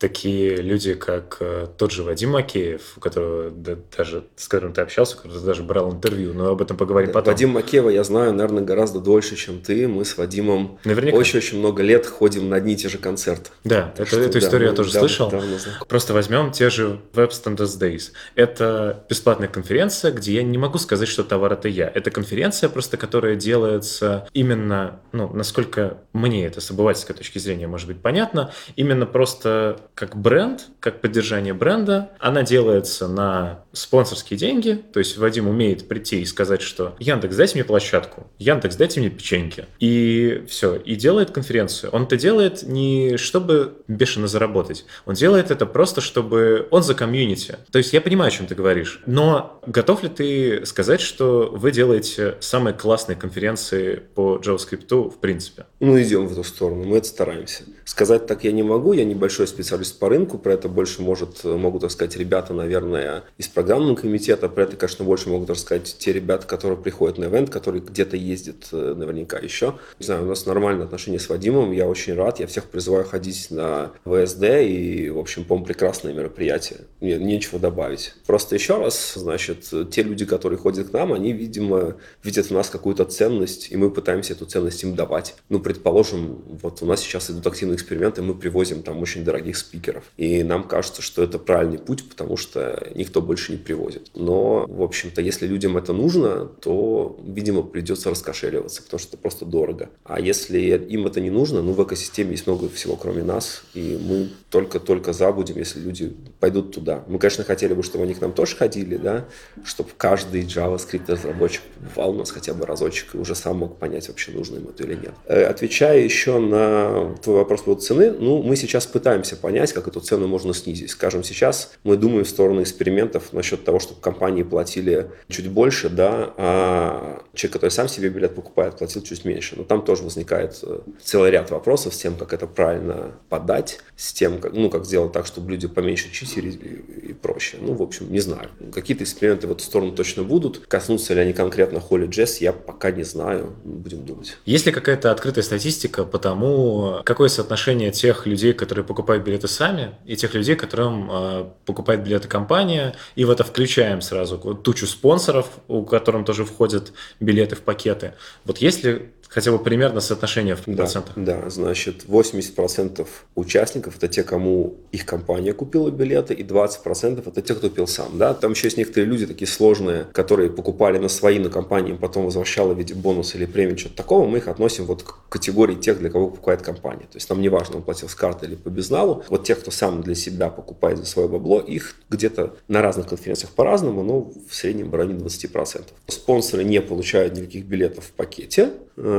[0.00, 4.80] такие люди, как э, тот же Вадим Макеев, у которого да, даже с которым ты
[4.80, 7.34] общался, который даже брал интервью, но об этом поговорим да, потом.
[7.34, 9.86] Вадим Макеева я знаю, наверное, гораздо дольше, чем ты.
[9.86, 13.50] Мы с Вадимом очень-очень много лет ходим на одни и те же концерты.
[13.62, 15.30] Да, это, что, эту да, историю я тоже давно, слышал.
[15.30, 18.12] Давно Просто возьмем те же Web Standards Days.
[18.34, 21.90] Это бесплатная конференция, где я не могу сказать, что товар это я.
[21.94, 27.86] Это конференция просто, которая делается именно, ну, насколько мне это с обывательской точки зрения может
[27.86, 32.10] быть понятно, именно просто как бренд, как поддержание бренда.
[32.18, 34.82] Она делается на спонсорские деньги.
[34.92, 39.10] То есть Вадим умеет прийти и сказать, что Яндекс, дайте мне площадку, Яндекс, дайте мне
[39.10, 39.66] печеньки.
[39.78, 40.76] И все.
[40.76, 41.90] И делает конференцию.
[41.92, 44.84] Он это делает не чтобы бешено заработать.
[45.06, 47.58] Он делает это просто, чтобы он за комьюнити.
[47.70, 49.00] То есть я понимаю, о чем ты говоришь.
[49.06, 55.66] Но готов ли ты сказать, что вы делаете самые классные конференции по JavaScript в принципе?
[55.80, 56.84] Ну, идем в эту сторону.
[56.84, 57.64] Мы это стараемся.
[57.90, 58.92] Сказать так я не могу.
[58.92, 60.38] Я небольшой специалист по рынку.
[60.38, 64.48] Про это больше может, могут рассказать ребята, наверное, из программного комитета.
[64.48, 68.68] Про это, конечно, больше могут рассказать те ребята, которые приходят на ивент, которые где-то ездят
[68.70, 69.74] э, наверняка еще.
[69.98, 71.72] Не знаю, у нас нормальные отношения с Вадимом.
[71.72, 72.38] Я очень рад.
[72.38, 74.44] Я всех призываю ходить на ВСД.
[74.62, 76.82] И, в общем, по-моему, прекрасное мероприятие.
[77.00, 78.14] Мне нечего добавить.
[78.24, 82.70] Просто еще раз, значит, те люди, которые ходят к нам, они, видимо, видят в нас
[82.70, 85.34] какую-то ценность, и мы пытаемся эту ценность им давать.
[85.48, 90.04] Ну, предположим, вот у нас сейчас идут активные эксперименты, мы привозим там очень дорогих спикеров.
[90.16, 94.10] И нам кажется, что это правильный путь, потому что никто больше не привозит.
[94.14, 99.44] Но, в общем-то, если людям это нужно, то, видимо, придется раскошеливаться, потому что это просто
[99.44, 99.90] дорого.
[100.04, 103.98] А если им это не нужно, ну, в экосистеме есть много всего, кроме нас, и
[104.00, 107.04] мы только-только забудем, если люди пойдут туда.
[107.08, 109.26] Мы, конечно, хотели бы, чтобы они к нам тоже ходили, да,
[109.64, 111.62] чтобы каждый JavaScript разработчик
[111.94, 114.82] бывал у нас хотя бы разочек и уже сам мог понять, вообще нужно им это
[114.82, 115.12] или нет.
[115.26, 120.00] Э, отвечая еще на твой вопрос по цены, ну, мы сейчас пытаемся понять, как эту
[120.00, 120.90] цену можно снизить.
[120.90, 126.34] Скажем, сейчас мы думаем в сторону экспериментов насчет того, чтобы компании платили чуть больше, да,
[126.36, 129.54] а человек, который сам себе билет покупает, платил чуть меньше.
[129.56, 134.12] Но там тоже возникает э, целый ряд вопросов с тем, как это правильно подать, с
[134.12, 137.58] тем, как, ну, как сделать так, чтобы люди поменьше читерили и, и проще.
[137.60, 138.48] Ну, в общем, не знаю.
[138.72, 140.66] Какие-то эксперименты в эту сторону точно будут.
[140.66, 143.54] Коснутся ли они конкретно Holy Jazz, я пока не знаю.
[143.64, 144.36] Будем думать.
[144.44, 149.94] Есть ли какая-то открытая статистика по тому, какое соотношение тех людей, которые покупают билеты сами,
[150.06, 155.46] и тех людей, которым э, покупает билеты компания, и в это включаем сразу тучу спонсоров,
[155.68, 158.14] у которых тоже входят билеты в пакеты.
[158.44, 161.14] Вот если хотя бы примерно соотношение в да, процентах?
[161.16, 167.54] Да, значит, 80% участников– это те, кому их компания купила билеты, и 20%– это те,
[167.54, 168.18] кто купил сам.
[168.18, 168.34] Да?
[168.34, 172.74] Там еще есть некоторые люди такие сложные, которые покупали на свои, на компании, потом возвращала
[172.74, 174.26] в виде бонуса или премии, что-то такого.
[174.26, 177.06] Мы их относим вот к категории тех, для кого покупает компания.
[177.10, 179.24] То есть нам не важно, он платил с карты или по безналу.
[179.28, 183.52] Вот тех, кто сам для себя покупает за свое бабло, их где-то на разных конференциях
[183.52, 185.84] по-разному, но в среднем в районе 20%.
[186.08, 188.70] Спонсоры не получают никаких билетов в пакете,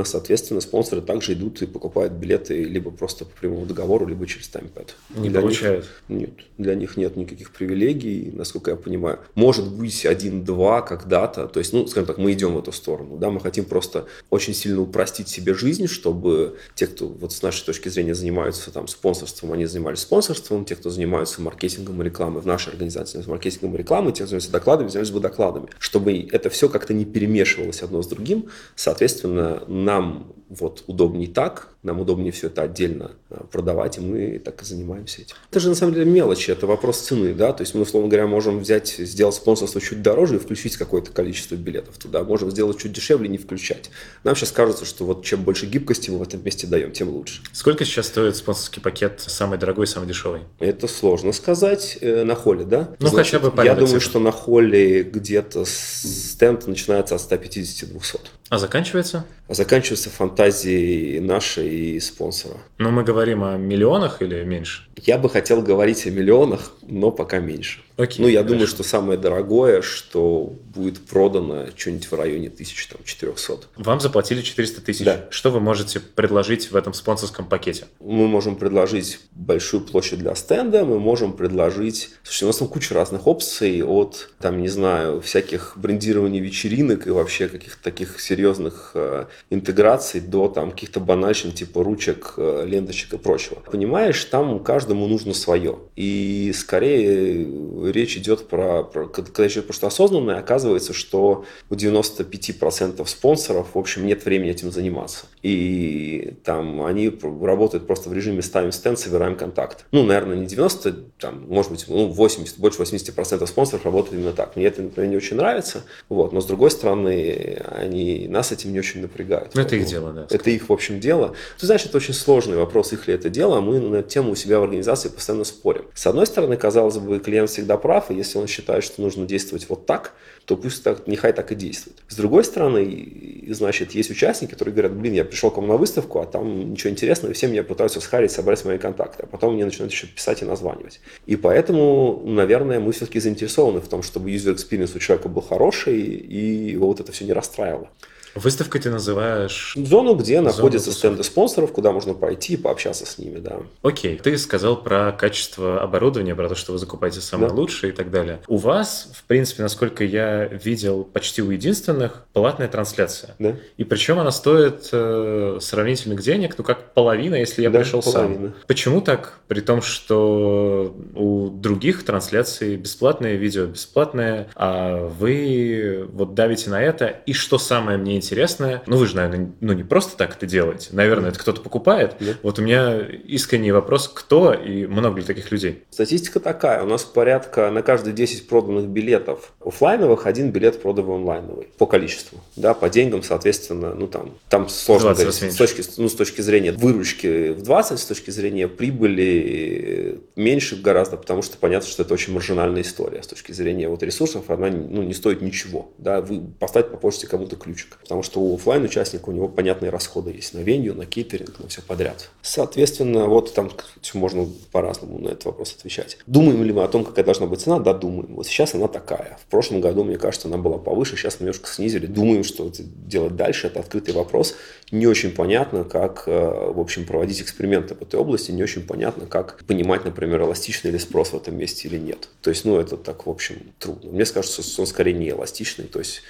[0.04, 4.94] соответственно, спонсоры также идут и покупают билеты либо просто по прямому договору, либо через таймпад.
[5.14, 5.86] Не для получают?
[6.08, 9.18] Них, нет, для них нет никаких привилегий, насколько я понимаю.
[9.34, 13.30] Может быть, один-два когда-то, то есть, ну, скажем так, мы идем в эту сторону, да,
[13.30, 17.88] мы хотим просто очень сильно упростить себе жизнь, чтобы те, кто вот с нашей точки
[17.88, 22.70] зрения занимаются там спонсорством, они занимались спонсорством, те, кто занимаются маркетингом и рекламой в нашей
[22.70, 26.68] организации, занимаются маркетингом и рекламой, те, кто занимаются докладами, занимались бы докладами, чтобы это все
[26.68, 32.62] как-то не перемешивалось одно с другим, соответственно, нам вот удобнее так, нам удобнее все это
[32.62, 35.34] отдельно а, продавать, и мы так и занимаемся этим.
[35.50, 38.26] Это же на самом деле мелочи, это вопрос цены, да, то есть мы, условно говоря,
[38.26, 42.92] можем взять, сделать спонсорство чуть дороже и включить какое-то количество билетов туда, можем сделать чуть
[42.92, 43.90] дешевле и не включать.
[44.24, 47.42] Нам сейчас кажется, что вот чем больше гибкости мы в этом месте даем, тем лучше.
[47.52, 50.42] Сколько сейчас стоит спонсорский пакет самый дорогой, самый дешевый?
[50.58, 52.94] Это сложно сказать э, на холле, да?
[52.98, 58.20] Ну, Значит, хотя бы Я думаю, что на холле где-то стенд начинается от 150-200.
[58.50, 59.24] А заканчивается?
[59.52, 62.56] А заканчивается фантазией нашей и спонсора.
[62.78, 64.84] Но мы говорим о миллионах или меньше?
[65.02, 67.80] Я бы хотел говорить о миллионах, но пока меньше.
[67.96, 68.52] Окей, ну, я хорошо.
[68.52, 73.58] думаю, что самое дорогое, что будет продано что-нибудь в районе 1400.
[73.76, 75.04] Вам заплатили 400 тысяч.
[75.04, 75.26] Да.
[75.30, 77.86] Что вы можете предложить в этом спонсорском пакете?
[78.00, 82.10] Мы можем предложить большую площадь для стенда, мы можем предложить...
[82.22, 87.10] Слушайте, у нас там куча разных опций, от, там, не знаю, всяких брендирований вечеринок и
[87.10, 93.18] вообще каких-то таких серьезных э, интеграций до там каких-то банальщин типа ручек, э, ленточек и
[93.18, 93.60] прочего.
[93.70, 95.78] Понимаешь, там каждому нужно свое.
[95.96, 97.46] И скорее
[97.92, 103.68] речь идет про, про когда речь идет про что осознанное, оказывается, что у 95% спонсоров,
[103.74, 105.26] в общем, нет времени этим заниматься.
[105.42, 109.86] И там они работают просто в режиме ставим стенд, собираем контакт.
[109.92, 114.56] Ну, наверное, не 90, там, может быть, ну, 80, больше 80% спонсоров работают именно так.
[114.56, 118.78] Мне это, например, не очень нравится, вот, но с другой стороны, они нас этим не
[118.78, 119.54] очень напрягают.
[119.54, 120.26] Ну, это их дело, да.
[120.30, 121.34] Это их, в общем, дело.
[121.58, 124.32] Ты знаешь, это очень сложный вопрос, их ли это дело, а мы на эту тему
[124.32, 125.84] у себя в организации постоянно спорим.
[125.94, 129.68] С одной стороны, казалось бы, клиент всегда прав, и если он считает, что нужно действовать
[129.68, 131.96] вот так, то пусть так, нехай так и действует.
[132.08, 136.20] С другой стороны, значит, есть участники, которые говорят, блин, я пришел к вам на выставку,
[136.20, 139.64] а там ничего интересного, и все меня пытаются схарить, собрать мои контакты, а потом мне
[139.64, 141.00] начинают еще писать и названивать.
[141.26, 146.00] И поэтому, наверное, мы все-таки заинтересованы в том, чтобы user experience у человека был хороший,
[146.00, 147.88] и его вот это все не расстраивало.
[148.34, 149.74] Выставкой ты называешь...
[149.76, 150.98] Зону, где Зону находятся тусовки.
[150.98, 153.58] стенды спонсоров, куда можно пойти и пообщаться с ними, да.
[153.82, 157.54] Окей, ты сказал про качество оборудования, про то, что вы закупаете самое Да.
[157.54, 158.40] лучшее и так далее.
[158.48, 163.34] У вас, в принципе, насколько я видел, почти у единственных платная трансляция.
[163.38, 163.56] Да?
[163.76, 168.48] И причем она стоит э, сравнительных денег, ну как половина, если я Да, пришел половина.
[168.48, 168.54] сам.
[168.66, 169.38] Почему так?
[169.48, 177.06] При том, что у других трансляций бесплатные, видео бесплатные, а вы вот давите на это.
[177.26, 180.90] И что самое мне интересное, ну вы же, наверное, ну не просто так это делаете.
[180.92, 182.16] Наверное, это кто-то покупает.
[182.20, 182.32] Да.
[182.42, 185.84] Вот у меня искренний вопрос, кто и много ли таких людей?
[185.90, 186.82] Статистика такая.
[186.82, 192.40] У нас порядка на каждые 10 проданных билетов оффлайновых один билет продан онлайновый по количеству.
[192.56, 195.54] Да, по деньгам, соответственно, ну там, там сложно 20 говорить.
[195.54, 201.16] С точки, ну, с точки зрения выручки в 20, с точки зрения прибыли меньше гораздо,
[201.16, 203.22] потому что понятно, что это очень маржинальная история.
[203.22, 205.90] С точки зрения вот ресурсов она ну, не стоит ничего.
[205.98, 207.98] Да, вы поставить по почте кому-то ключик.
[208.12, 211.68] Потому что у оффлайн участника у него понятные расходы есть на venue, на catering, на
[211.68, 212.28] все подряд.
[212.42, 213.70] Соответственно, вот там
[214.12, 216.18] можно по-разному на этот вопрос отвечать.
[216.26, 217.78] Думаем ли мы о том, какая должна быть цена?
[217.78, 218.34] Да, думаем.
[218.34, 219.38] Вот сейчас она такая.
[219.40, 222.04] В прошлом году, мне кажется, она была повыше, сейчас немножко снизили.
[222.04, 223.68] Думаем, что делать дальше.
[223.68, 224.56] Это открытый вопрос.
[224.92, 228.50] Не очень понятно, как, э, в общем, проводить эксперименты в этой области.
[228.50, 232.28] Не очень понятно, как понимать, например, эластичный ли спрос в этом месте или нет.
[232.42, 234.12] То есть, ну, это так, в общем, трудно.
[234.12, 235.86] Мне кажется, что он скорее не эластичный.
[235.86, 236.20] То есть,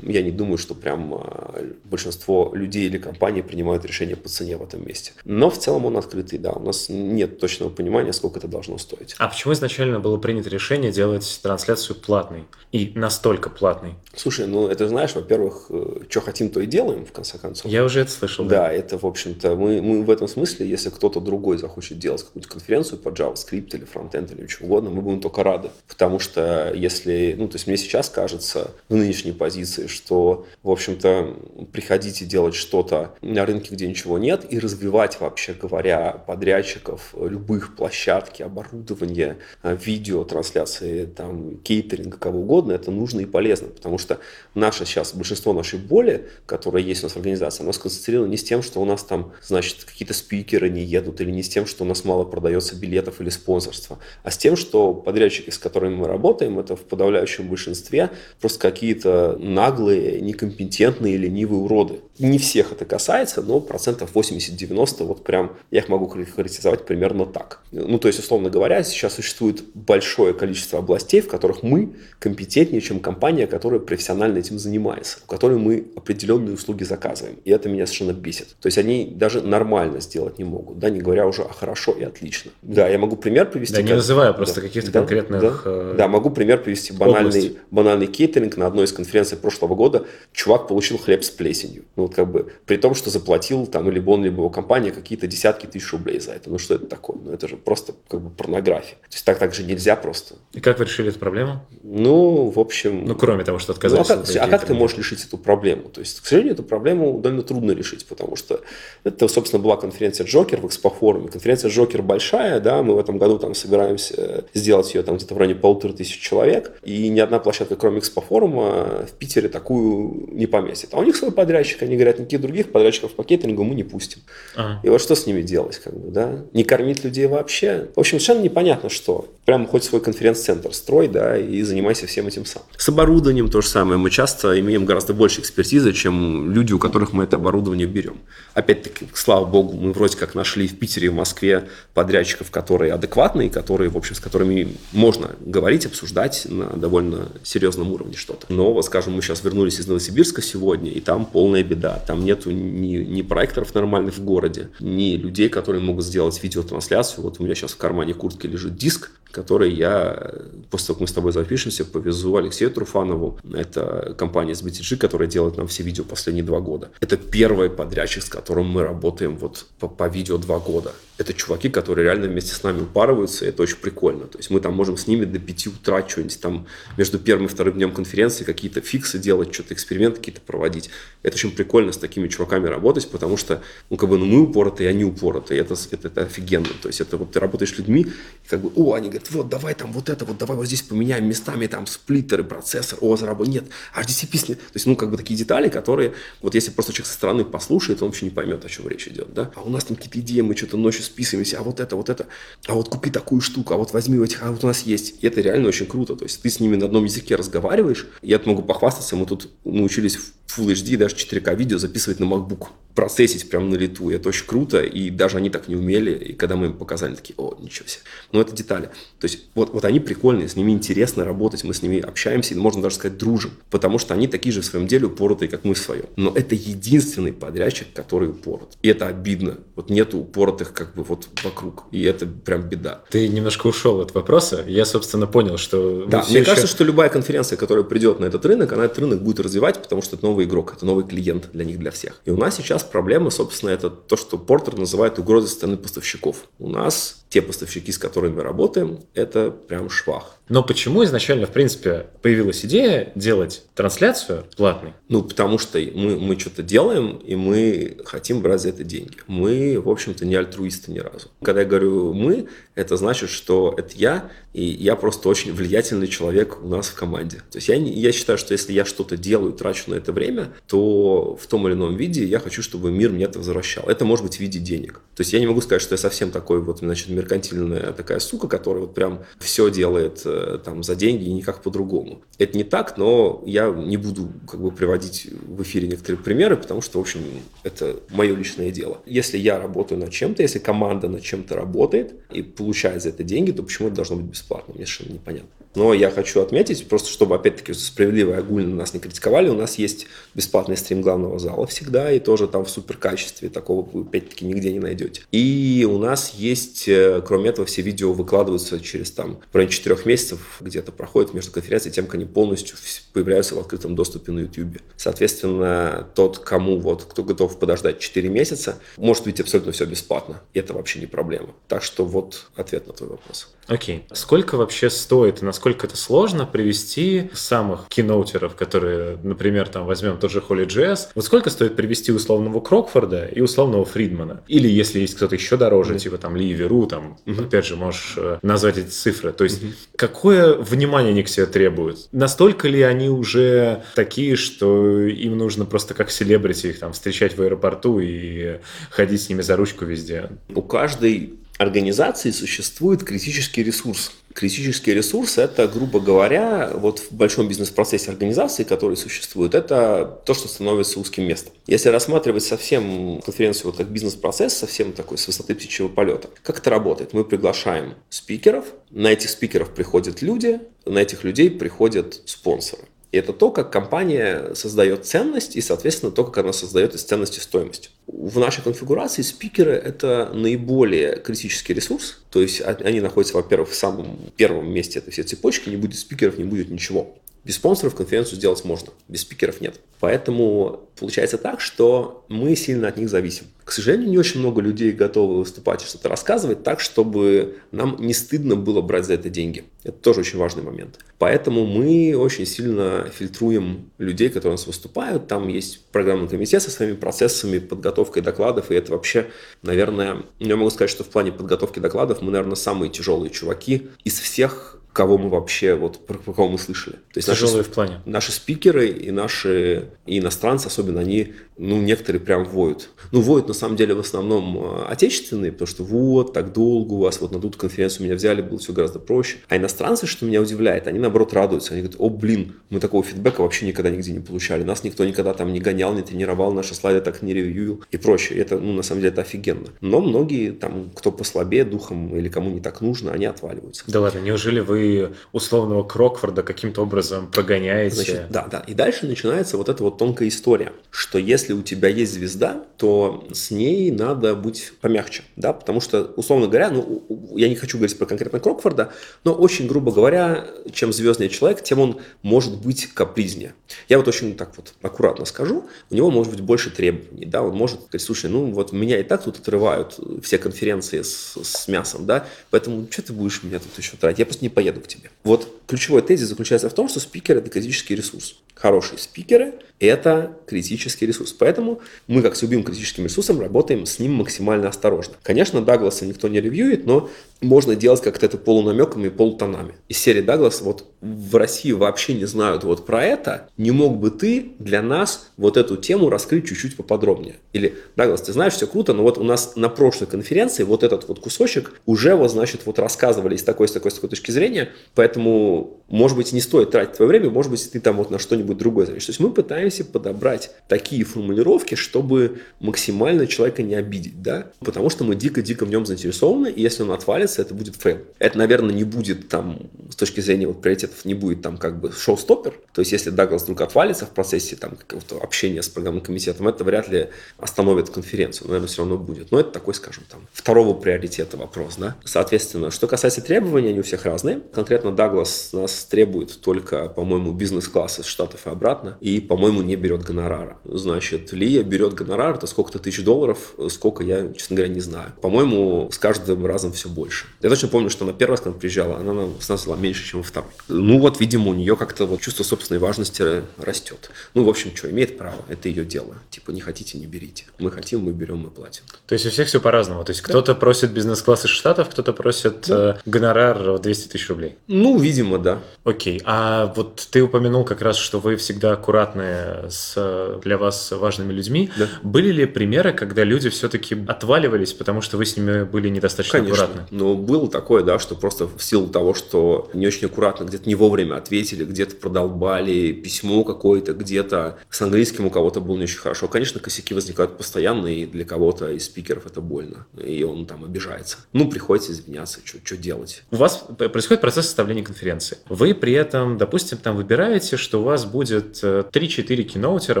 [0.04, 4.62] я не думаю, что прям э, большинство людей или компаний принимают решение по цене в
[4.62, 5.10] этом месте.
[5.24, 6.52] Но в целом он открытый, да.
[6.52, 9.16] У нас нет точного понимания, сколько это должно стоить.
[9.18, 12.44] А почему изначально было принято решение делать трансляцию платной?
[12.70, 13.94] И настолько платной?
[14.14, 15.68] Слушай, ну это знаешь, во-первых,
[16.08, 17.70] что хотим, то и делаем, в конце концов.
[17.70, 18.44] Я уже это слышал.
[18.44, 22.48] Да, это, в общем-то, мы, мы в этом смысле, если кто-то другой захочет делать какую-то
[22.48, 25.70] конференцию по JavaScript или фронтенд или чего угодно, мы будем только рады.
[25.88, 31.36] Потому что если, ну, то есть мне сейчас кажется в нынешней позиции, что, в общем-то,
[31.72, 38.42] приходите делать что-то на рынке, где ничего нет, и развивать, вообще говоря, подрядчиков любых площадки,
[38.42, 44.18] оборудования, э, видео, трансляции, там, кейтеринга, кого угодно, это нужно и полезно, потому что
[44.54, 48.44] наше сейчас, большинство нашей боли, которая есть у нас в организации, оно сконцентрировано не с
[48.44, 51.84] тем, что у нас там, значит, какие-то спикеры не едут, или не с тем, что
[51.84, 56.06] у нас мало продается билетов или спонсорства, а с тем, что подрядчики, с которыми мы
[56.06, 62.00] работаем, это в подавляющем большинстве просто какие-то наглые, некомпетентные, ленивые уроды.
[62.18, 67.60] Не всех это касается, но процентов 80-90, вот прям я их могу характеризовать примерно так.
[67.72, 73.00] Ну, то есть, условно говоря, сейчас существует большое количество областей, в которых мы компетентнее, чем
[73.00, 77.36] компания, которая профессионально этим занимается, у которой мы определенные услуги заказываем.
[77.44, 78.54] И это меня совершенно бесит.
[78.60, 82.04] То есть, они даже нормально сделать не могут, да, не говоря уже о хорошо и
[82.04, 82.52] отлично.
[82.62, 83.74] Да, я могу пример привести.
[83.74, 86.92] Да, не как- просто Да, каких-то да, конкретных, Да, э, да, могу пример привести.
[86.92, 90.06] Банальный, банальный кейтеринг на одной из конференций прошлого года.
[90.32, 91.84] Чувак получил хлеб с плесенью.
[91.96, 95.26] Ну, вот как бы, при том, что заплатил там либо он, либо его компания какие-то
[95.26, 96.50] десятки тысяч рублей за это.
[96.50, 97.18] Ну, что это такое?
[97.22, 98.96] Ну, это же просто как бы порнография.
[99.08, 100.36] То есть так, так же нельзя просто.
[100.52, 101.66] И как вы решили эту проблему?
[101.82, 103.04] Ну, в общем...
[103.04, 105.38] Ну, кроме того, что Ну, а отказались как, от а как ты можешь решить эту
[105.38, 105.88] проблему?
[105.88, 108.60] То есть, к сожалению, эту проблему довольно трудно решить, потому что
[109.04, 111.28] это, собственно, была конференция Джокер в экспофоруме.
[111.28, 115.38] Конференция Джокер большая, да, мы в этом году там собираемся сделать ее там где-то в
[115.38, 120.90] районе полутора тысяч человек, и ни одна площадка, кроме экспофорума, в Питере такую не поместит.
[120.92, 124.20] А у них свой подрядчик, они говорят, никаких других подрядчиков по кейтерингу мы не пустим.
[124.56, 124.80] Ага.
[124.82, 126.44] И вот что с ними делать, как бы, да?
[126.52, 127.88] Не кормить людей вообще?
[127.94, 129.28] В общем, совершенно непонятно, что.
[129.44, 132.62] Прямо хоть свой конференц-центр строй, да, и занимайся всем этим сам.
[132.76, 133.98] С оборудованием то же самое.
[133.98, 138.18] Мы часто имеем гораздо больше экспертизы, чем люди, у которых мы это оборудование берем.
[138.54, 143.50] Опять-таки, слава богу, мы вроде как нашли в Питере и в Москве подрядчиков, которые адекватные,
[143.50, 148.46] которые, в общем, с которыми можно говорить, обсуждать на довольно серьезном уровне что-то.
[148.48, 151.83] Но, вот, скажем, мы сейчас вернулись из Новосибирска сегодня, и там полная беда.
[152.06, 157.24] Там нету ни, ни проекторов нормальных в городе, ни людей, которые могут сделать видеотрансляцию.
[157.24, 160.32] Вот у меня сейчас в кармане куртки лежит диск, который я,
[160.70, 163.38] после того, как мы с тобой запишемся, повезу Алексею Труфанову.
[163.52, 166.90] Это компания из BTG, которая делает нам все видео последние два года.
[167.00, 170.92] Это первый подрядчик, с которым мы работаем вот по, по видео два года.
[171.16, 174.26] Это чуваки, которые реально вместе с нами упарываются, и это очень прикольно.
[174.26, 176.66] То есть мы там можем с ними до 5 утра что-нибудь там
[176.96, 180.90] между первым и вторым днем конференции какие-то фиксы делать, что-то эксперименты какие-то проводить.
[181.22, 184.88] Это очень прикольно с такими чуваками работать, потому что, ну, как бы, ну, мы упоротые,
[184.88, 185.60] они упоротые.
[185.60, 186.66] Это, это, это офигенно.
[186.82, 188.06] То есть это вот ты работаешь с людьми,
[188.44, 190.82] и как бы, о, они говорят, вот, давай там вот это, вот давай вот здесь
[190.82, 193.64] поменяем местами там сплиттеры, процессор, о, заработал, нет,
[193.96, 194.54] HDCP.
[194.54, 198.02] То есть, ну, как бы такие детали, которые, вот если просто человек со стороны послушает,
[198.02, 199.50] он вообще не поймет, о чем речь идет, да.
[199.54, 202.26] А у нас там какие-то идеи, мы что-то ночью списываемся, а вот это, вот это,
[202.66, 205.22] а вот купи такую штуку, а вот возьми этих, а вот у нас есть.
[205.22, 206.16] И это реально очень круто.
[206.16, 208.06] То есть ты с ними на одном языке разговариваешь.
[208.22, 212.68] Я могу похвастаться, мы тут научились в Full HD, даже 4К видео записывать на MacBook
[212.94, 214.10] процессить прямо на лету.
[214.10, 216.12] И это очень круто, и даже они так не умели.
[216.12, 218.02] И когда мы им показали, такие, о, ничего себе.
[218.32, 218.90] Но это детали.
[219.24, 222.58] То есть вот, вот они прикольные, с ними интересно работать, мы с ними общаемся, и
[222.58, 225.72] можно даже сказать дружим, потому что они такие же в своем деле упоротые, как мы
[225.72, 226.04] в своем.
[226.16, 228.76] Но это единственный подрядчик, который упорот.
[228.82, 229.60] И это обидно.
[229.76, 231.84] Вот нету упоротых как бы вот вокруг.
[231.90, 233.02] И это прям беда.
[233.08, 234.62] Ты немножко ушел от вопроса.
[234.68, 236.04] Я, собственно, понял, что...
[236.04, 236.44] Да, мне еще...
[236.44, 240.02] кажется, что любая конференция, которая придет на этот рынок, она этот рынок будет развивать, потому
[240.02, 242.20] что это новый игрок, это новый клиент для них, для всех.
[242.26, 246.44] И у нас сейчас проблема, собственно, это то, что Портер называет угрозой стороны поставщиков.
[246.58, 250.38] У нас те поставщики, с которыми мы работаем, это прям швах.
[250.48, 254.92] Но почему изначально, в принципе, появилась идея делать трансляцию платной?
[255.14, 259.14] Ну, потому что мы, мы что-то делаем, и мы хотим брать за это деньги.
[259.28, 261.28] Мы, в общем-то, не альтруисты ни разу.
[261.40, 266.58] Когда я говорю «мы», это значит, что это я, и я просто очень влиятельный человек
[266.62, 267.38] у нас в команде.
[267.50, 271.36] То есть я, я считаю, что если я что-то делаю, трачу на это время, то
[271.40, 273.84] в том или ином виде я хочу, чтобы мир мне это возвращал.
[273.88, 275.00] Это может быть в виде денег.
[275.14, 278.48] То есть я не могу сказать, что я совсем такой вот, значит, меркантильная такая сука,
[278.48, 282.22] которая вот прям все делает э, там за деньги и никак по-другому.
[282.38, 285.03] Это не так, но я не буду как бы приводить
[285.46, 287.20] в эфире некоторые примеры, потому что, в общем,
[287.62, 289.00] это мое личное дело.
[289.06, 293.52] Если я работаю над чем-то, если команда над чем-то работает и получает за это деньги,
[293.52, 294.74] то почему это должно быть бесплатно?
[294.74, 295.48] Мне совершенно непонятно.
[295.74, 299.76] Но я хочу отметить, просто чтобы, опять-таки, справедливо и огульно нас не критиковали, у нас
[299.76, 304.44] есть бесплатный стрим главного зала всегда, и тоже там в супер качестве, такого вы, опять-таки,
[304.44, 305.22] нигде не найдете.
[305.32, 309.96] И у нас есть, э, кроме этого, все видео выкладываются через там в районе 4
[310.04, 312.76] месяцев, где-то проходят между конференцией, тем, как они полностью
[313.12, 314.78] появляются в открытом доступе на YouTube.
[314.96, 320.40] Соответственно, тот, кому вот, кто готов подождать 4 месяца, может быть абсолютно все бесплатно.
[320.52, 321.54] И это вообще не проблема.
[321.68, 323.48] Так что вот ответ на твой вопрос.
[323.66, 324.04] Окей.
[324.12, 330.30] Сколько вообще стоит и насколько это сложно привести самых киноутеров, которые, например, там возьмем тот
[330.30, 334.42] же Holy.js, вот сколько стоит привести условного Крокфорда и условного Фридмана?
[334.48, 335.98] Или если есть кто-то еще дороже, mm-hmm.
[335.98, 337.46] типа там Ли Веру, там, mm-hmm.
[337.46, 339.32] опять же, можешь э, назвать эти цифры.
[339.32, 339.74] То есть, mm-hmm.
[339.96, 342.08] какое внимание они к себе требуют?
[342.12, 347.42] Настолько ли они уже такие, что им нужно просто как селебрити их там встречать в
[347.42, 348.58] аэропорту и
[348.90, 350.30] ходить с ними за ручку везде?
[350.54, 354.12] У каждой организации существует критический ресурс.
[354.32, 360.48] Критический ресурс– это, грубо говоря, вот в большом бизнес-процессе организации, который существует, это то, что
[360.48, 361.52] становится узким местом.
[361.68, 366.70] Если рассматривать совсем конференцию вот как бизнес-процесс, совсем такой с высоты птичьего полета, как это
[366.70, 367.12] работает?
[367.12, 372.82] Мы приглашаем спикеров, на этих спикеров приходят люди, на этих людей приходят спонсоры.
[373.16, 377.90] Это то, как компания создает ценность и, соответственно, то, как она создает из ценности стоимость.
[378.06, 382.20] В нашей конфигурации спикеры– это наиболее критический ресурс.
[382.30, 385.68] То есть они находятся, во-первых, в самом первом месте этой всей цепочки.
[385.68, 387.14] Не будет спикеров, не будет ничего.
[387.44, 389.78] Без спонсоров конференцию сделать можно, без спикеров нет.
[390.00, 393.46] Поэтому получается так, что мы сильно от них зависим.
[393.64, 398.12] К сожалению, не очень много людей готовы выступать и что-то рассказывать так, чтобы нам не
[398.12, 399.64] стыдно было брать за это деньги.
[399.82, 400.98] Это тоже очень важный момент.
[401.18, 405.28] Поэтому мы очень сильно фильтруем людей, которые у нас выступают.
[405.28, 408.70] Там есть программный комитет со своими процессами, подготовкой докладов.
[408.70, 409.26] И это вообще,
[409.62, 414.18] наверное, я могу сказать, что в плане подготовки докладов мы, наверное, самые тяжелые чуваки из
[414.18, 416.94] всех кого мы вообще, вот про, про кого мы слышали.
[416.94, 418.00] То есть Тяжелые наши, в плане.
[418.06, 422.90] Наши спикеры и наши и иностранцы, особенно они, ну, некоторые прям воют.
[423.10, 426.98] Ну, воют на самом деле в основном э, отечественные, потому что вот, так долго у
[426.98, 429.38] вас, вот на тут конференцию меня взяли, было все гораздо проще.
[429.48, 431.74] А иностранцы, что меня удивляет, они наоборот радуются.
[431.74, 434.62] Они говорят, о, блин, мы такого фидбэка вообще никогда нигде не получали.
[434.62, 438.38] Нас никто никогда там не гонял, не тренировал, наши слайды так не ревьюил и прочее.
[438.38, 439.70] Это, ну, на самом деле, это офигенно.
[439.80, 443.82] Но многие там, кто послабее духом или кому не так нужно, они отваливаются.
[443.88, 444.83] Да ладно, неужели вы
[445.32, 447.96] условного Крокфорда каким-то образом прогоняете?
[447.96, 448.60] Значит, да, да.
[448.66, 453.26] И дальше начинается вот эта вот тонкая история, что если у тебя есть звезда, то
[453.32, 457.04] с ней надо быть помягче, да, потому что, условно говоря, ну,
[457.34, 458.92] я не хочу говорить про конкретно Крокфорда,
[459.24, 463.54] но очень грубо говоря, чем звездный человек, тем он может быть капризнее.
[463.88, 467.56] Я вот очень так вот аккуратно скажу, у него может быть больше требований, да, он
[467.56, 472.06] может сказать, слушай, ну вот меня и так тут отрывают все конференции с, с мясом,
[472.06, 475.10] да, поэтому что ты будешь меня тут еще тратить, я просто не поеду к тебе.
[475.24, 478.36] Вот ключевой тезис заключается в том, что спикер– это критический ресурс.
[478.54, 481.32] Хорошие спикеры– это критический ресурс.
[481.32, 485.14] Поэтому мы, как с любым критическим ресурсом, работаем с ним максимально осторожно.
[485.22, 487.10] Конечно, Дагласа никто не ревьюет, но
[487.40, 489.74] можно делать как-то это полунамеками и полутонами.
[489.88, 493.48] Из серии Даглас вот в России вообще не знают вот про это.
[493.58, 497.36] Не мог бы ты для нас вот эту тему раскрыть чуть-чуть поподробнее?
[497.52, 501.06] Или, Даглас, ты знаешь, все круто, но вот у нас на прошлой конференции вот этот
[501.06, 504.70] вот кусочек уже вот, значит, вот рассказывали с такой, с такой, с такой точки зрения,
[504.94, 508.56] поэтому, может быть, не стоит тратить твое время, может быть, ты там вот на что-нибудь
[508.56, 509.04] другое знаешь.
[509.04, 515.04] То есть мы пытаемся подобрать такие формулировки, чтобы максимально человека не обидеть, да, потому что
[515.04, 516.92] мы дико-дико в нем заинтересованы, и если он
[517.24, 517.98] отвалится, это будет fail.
[518.18, 519.58] Это, наверное, не будет там,
[519.90, 523.42] с точки зрения вот приоритетов, не будет там как бы show-stopper, то есть если Даглас
[523.42, 527.08] вдруг отвалится в процессе там какого-то общения с программным комитетом, это вряд ли
[527.38, 529.30] остановит конференцию, наверное, все равно будет.
[529.30, 531.96] Но это такой, скажем, там, второго приоритета вопрос, да.
[532.04, 534.40] Соответственно, что касается требований, они у всех разные.
[534.52, 540.02] Конкретно Даглас нас требует только, по-моему, бизнес-класса из Штатов и обратно, и, по-моему, не берет
[540.02, 540.58] гонорара.
[540.64, 545.12] Значит, Лея берет гонорар, это сколько-то тысяч долларов, сколько я, честно говоря, не знаю.
[545.20, 547.13] По-моему, с каждым разом все больше.
[547.40, 550.04] Я точно помню, что на первый раз, когда приезжала, она нам с нас была меньше,
[550.04, 550.50] чем во второй.
[550.68, 554.10] Ну вот, видимо, у нее как-то вот чувство собственной важности растет.
[554.34, 556.16] Ну, в общем, что, имеет право, это ее дело.
[556.30, 557.44] Типа, не хотите, не берите.
[557.58, 558.82] Мы хотим, мы берем, мы платим.
[559.06, 560.04] То есть у всех все по-разному.
[560.04, 560.28] То есть да.
[560.28, 562.96] кто-то просит бизнес-класс из Штатов, кто-то просит да.
[562.96, 564.56] э, гонорар 200 тысяч рублей.
[564.66, 565.60] Ну, видимо, да.
[565.84, 566.20] Окей.
[566.24, 569.94] А вот ты упомянул как раз, что вы всегда аккуратны с
[570.42, 571.70] для вас важными людьми.
[571.76, 571.88] Да.
[572.02, 576.64] Были ли примеры, когда люди все-таки отваливались, потому что вы с ними были недостаточно Конечно.
[576.64, 576.86] аккуратны?
[576.90, 580.74] Ну, было такое, да, что просто в силу того, что не очень аккуратно, где-то не
[580.74, 586.28] вовремя ответили, где-то продолбали письмо какое-то, где-то с английским у кого-то было не очень хорошо.
[586.28, 591.18] Конечно, косяки возникают постоянно, и для кого-то из спикеров это больно, и он там обижается.
[591.32, 593.22] Ну, приходится извиняться, что делать.
[593.30, 595.38] У вас происходит процесс составления конференции.
[595.48, 600.00] Вы при этом, допустим, там выбираете, что у вас будет 3-4 э, киноутера,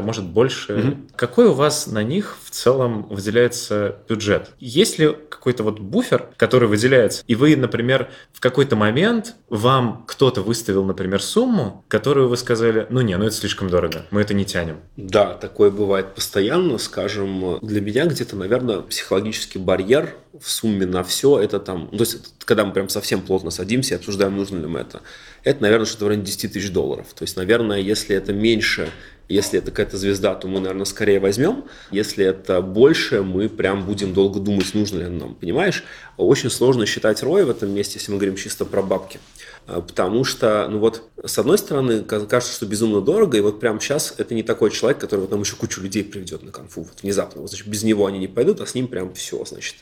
[0.00, 0.72] может больше.
[0.72, 0.96] Mm-hmm.
[1.16, 4.50] Какой у вас на них в целом выделяется бюджет?
[4.60, 10.42] Есть ли какой-то вот буфер, который выделяется, и вы, например, в какой-то момент вам кто-то
[10.42, 14.44] выставил, например, сумму, которую вы сказали, ну не, ну это слишком дорого, мы это не
[14.44, 14.78] тянем.
[14.96, 21.38] Да, такое бывает постоянно, скажем, для меня где-то, наверное, психологический барьер в сумме на все,
[21.38, 24.66] это там, ну, то есть, когда мы прям совсем плотно садимся и обсуждаем, нужно ли
[24.66, 25.00] мы это,
[25.44, 27.08] это, наверное, что-то в районе 10 тысяч долларов.
[27.14, 28.88] То есть, наверное, если это меньше,
[29.28, 31.64] если это какая-то звезда, то мы, наверное, скорее возьмем.
[31.90, 35.84] Если это больше, мы прям будем долго думать, нужно ли нам, понимаешь?
[36.16, 39.18] Очень сложно считать рой в этом месте, если мы говорим чисто про бабки.
[39.66, 43.80] А, потому что, ну вот, с одной стороны, кажется, что безумно дорого, и вот прямо
[43.80, 47.02] сейчас это не такой человек, который вот нам еще кучу людей приведет на конфу, вот
[47.02, 47.40] внезапно.
[47.40, 49.76] Вот, значит, без него они не пойдут, а с ним прям все, значит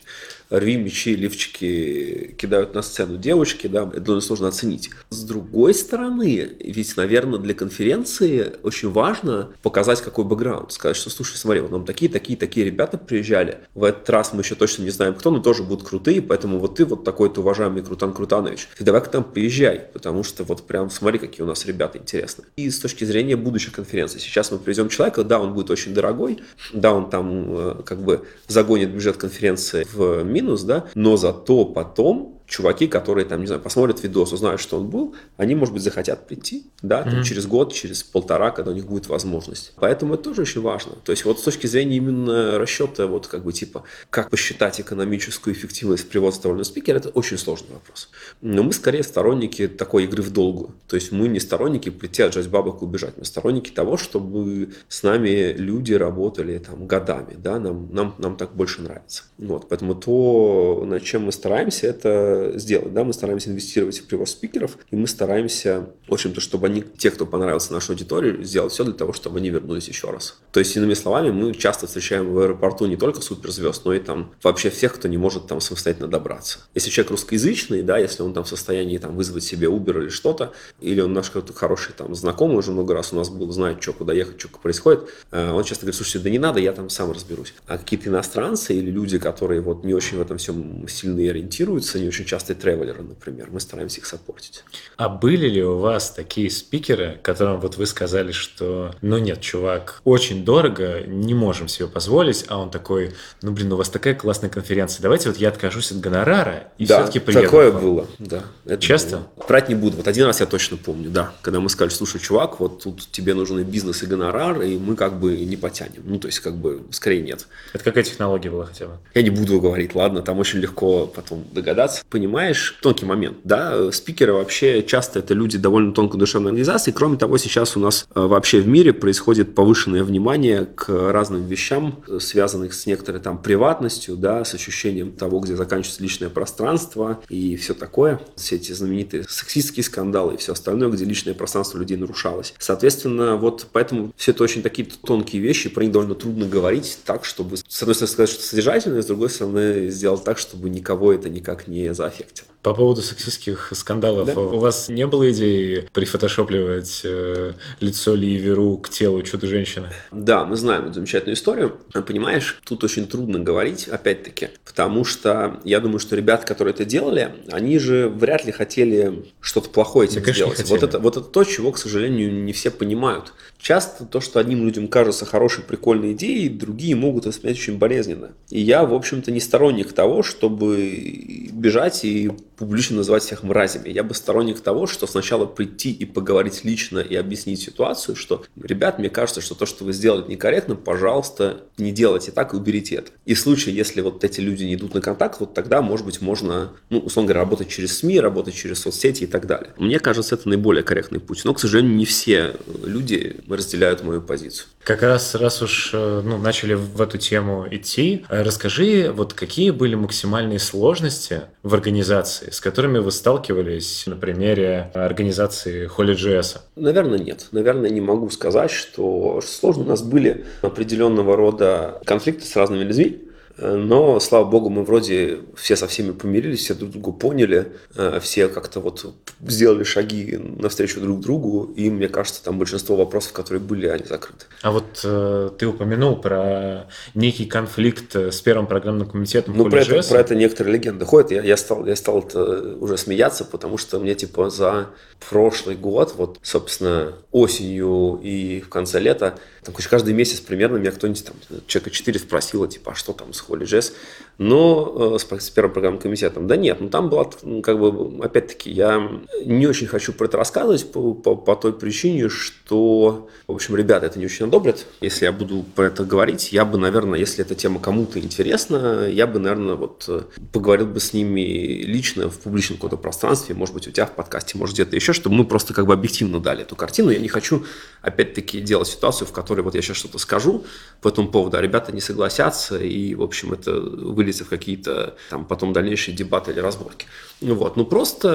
[0.53, 4.90] рви, мечи, лифчики кидают на сцену девочки, да, это довольно сложно оценить.
[5.11, 11.36] С другой стороны, ведь, наверное, для конференции очень важно показать какой бэкграунд, сказать, что, слушай,
[11.36, 14.90] смотри, вот нам такие, такие, такие ребята приезжали, в этот раз мы еще точно не
[14.90, 18.84] знаем кто, но тоже будут крутые, поэтому вот ты вот такой-то уважаемый Крутан Крутанович, ты
[18.84, 22.46] давай к нам приезжай, потому что вот прям смотри, какие у нас ребята интересные.
[22.57, 26.40] И с точки зрения будущей конференции, сейчас мы привезем человека, да, он будет очень дорогой,
[26.72, 31.64] да, он там э, как бы загонит бюджет конференции в минус, минус, да, но зато
[31.72, 35.82] потом чуваки, которые там, не знаю, посмотрят видос, узнают, что он был, они, может быть,
[35.82, 37.22] захотят прийти, да, там, mm-hmm.
[37.24, 39.72] через год, через полтора, когда у них будет возможность.
[39.76, 40.92] Поэтому это тоже очень важно.
[41.03, 45.55] То есть вот с точки зрения именно расчета, вот как бы типа, как посчитать экономическую
[45.55, 48.11] эффективность приводства того спикера, это очень сложный вопрос.
[48.42, 50.74] Но мы скорее сторонники такой игры в долгую.
[50.88, 53.14] То есть мы не сторонники прийти, отжать бабок и убежать.
[53.16, 58.55] Мы сторонники того, чтобы с нами люди работали там годами, да, нам, нам, нам так
[58.55, 59.22] больше нравится.
[59.38, 62.93] Вот, поэтому то, над чем мы стараемся, это это сделать.
[62.93, 63.05] Да?
[63.05, 67.26] Мы стараемся инвестировать в привоз спикеров, и мы стараемся, в общем-то, чтобы они, те, кто
[67.26, 70.40] понравился нашей аудитории, сделать все для того, чтобы они вернулись еще раз.
[70.53, 74.32] То есть, иными словами, мы часто встречаем в аэропорту не только суперзвезд, но и там
[74.43, 76.61] вообще всех, кто не может там самостоятельно добраться.
[76.74, 80.53] Если человек русскоязычный, да, если он там в состоянии там вызвать себе Uber или что-то,
[80.80, 83.93] или он наш какой-то хороший там знакомый уже много раз у нас был, знает, что,
[83.93, 87.11] куда ехать, что происходит, э, он часто говорит, слушайте, да не надо, я там сам
[87.11, 87.55] разберусь.
[87.66, 92.09] А какие-то иностранцы или люди, которые вот не очень в этом всем сильно ориентируются, не
[92.09, 94.64] очень частые тревелеры, например, мы стараемся их саппортить.
[94.97, 100.01] А были ли у вас такие спикеры, которым вот вы сказали, что, ну нет, чувак,
[100.05, 103.12] очень дорого, не можем себе позволить, а он такой,
[103.43, 106.99] ну блин, у вас такая классная конференция, давайте вот я откажусь от гонорара и да,
[106.99, 107.45] все-таки приеду.
[107.45, 108.45] такое было, да.
[108.64, 109.16] Это Часто?
[109.37, 109.47] Было.
[109.49, 109.97] Брать не буду.
[109.97, 113.35] Вот один раз я точно помню, да, когда мы сказали, слушай, чувак, вот тут тебе
[113.35, 116.03] нужны бизнес и гонорар, и мы как бы не потянем.
[116.05, 117.47] Ну, то есть, как бы, скорее нет.
[117.73, 118.99] Это какая технология была хотя бы?
[119.14, 122.03] Я не буду говорить, ладно, там очень легко потом догадаться.
[122.13, 126.91] Понимаешь, тонкий момент, да, спикеры вообще часто это люди довольно тонко душевной организации.
[126.91, 132.05] Кроме того, сейчас у нас э, вообще в мире происходит повышенное внимание к разным вещам,
[132.07, 137.57] э, связанных с некоторой там приватностью, да, с ощущением того, где заканчивается личное пространство и
[137.57, 138.21] все такое.
[138.37, 142.53] Все эти знаменитые сексистские скандалы и все остальное, где личное пространство людей нарушалось.
[142.59, 147.25] Соответственно, вот поэтому все это очень такие тонкие вещи, про них довольно трудно говорить так,
[147.25, 151.31] чтобы, с одной стороны, сказать, что содержательно, с другой стороны, сделать так, чтобы никого это
[151.31, 152.48] никак не заэффектило.
[152.62, 154.38] По поводу сексистских скандалов, да?
[154.38, 159.88] у вас не было идеи прифотошопливать э, лицо Ливеру к телу чудо-женщины?
[160.12, 161.76] Да, мы знаем эту замечательную историю.
[162.07, 167.34] Понимаешь, тут очень трудно говорить, опять-таки, потому что я думаю, что ребята, которые это делали,
[167.50, 170.62] они же вряд ли хотели что-то плохое этим да, сделать.
[170.68, 173.32] Вот это, вот это то, чего, к сожалению, не все понимают.
[173.62, 178.32] Часто то, что одним людям кажется хорошей, прикольной идеей, другие могут воспринять очень болезненно.
[178.50, 182.30] И я, в общем-то, не сторонник того, чтобы бежать и
[182.63, 183.89] публично называть всех мразями.
[183.89, 189.01] Я бы сторонник того, что сначала прийти и поговорить лично и объяснить ситуацию, что, ребят,
[189.01, 193.11] мне кажется, что то, что вы сделали некорректно, пожалуйста, не делайте так и уберите это.
[193.27, 196.21] И в случае, если вот эти люди не идут на контакт, вот тогда, может быть,
[196.21, 199.73] можно, ну, условно говоря, работать через СМИ, работать через соцсети и так далее.
[199.77, 201.45] Мне кажется, это наиболее корректный путь.
[201.45, 202.55] Но, к сожалению, не все
[202.85, 204.69] люди разделяют мою позицию.
[204.85, 209.71] Как раз, раз уж э, ну, начали в эту тему идти, э, расскажи, вот какие
[209.71, 216.59] были максимальные сложности в организации, с которыми вы сталкивались на примере организации HolyJS?
[216.76, 217.48] Наверное, нет.
[217.50, 219.84] Наверное, не могу сказать, что сложно.
[219.84, 223.22] У нас были определенного рода конфликты с разными людьми,
[223.59, 228.48] но, слава богу, мы вроде все со всеми помирились, все друг другу поняли, э, все
[228.48, 233.86] как-то вот сделали шаги навстречу друг другу, и мне кажется, там большинство вопросов, которые были,
[233.86, 234.46] они закрыты.
[234.62, 240.03] А вот э, ты упомянул про некий конфликт с первым программным комитетом Ну, про это,
[240.09, 241.30] про это некоторые легенды ходят.
[241.30, 244.88] Я, я, стал, я стал это уже смеяться, потому что мне типа за
[245.28, 251.25] прошлый год, вот, собственно, осенью и в конце лета, там, каждый месяц примерно меня кто-нибудь
[251.25, 251.37] там,
[251.67, 253.93] человека 4 спросила, типа, а что там с Холли Джесс?
[254.39, 257.30] Но э, с, с первым программным комитетом, да нет, ну там была,
[257.62, 259.11] как бы, опять-таки, я
[259.45, 264.07] не очень хочу про это рассказывать по, по, по той причине, что, в общем, ребята
[264.07, 264.87] это не очень одобрят.
[265.01, 269.26] Если я буду про это говорить, я бы, наверное, если эта тема кому-то интересна, я
[269.26, 270.22] бы, наверное, вот э,
[270.53, 274.57] поговорил бы с ними лично в публичном каком-то пространстве, может быть, у тебя в подкасте,
[274.57, 277.11] может, где-то еще, чтобы мы просто как бы объективно дали эту картину.
[277.11, 277.64] Я не хочу,
[278.01, 280.64] опять-таки, делать ситуацию, в которой вот я сейчас что-то скажу
[281.01, 283.80] по этому поводу, а ребята не согласятся, и, в общем, это
[284.23, 287.07] выльется в какие-то там потом дальнейшие дебаты или разборки.
[287.41, 288.31] Ну вот, ну просто,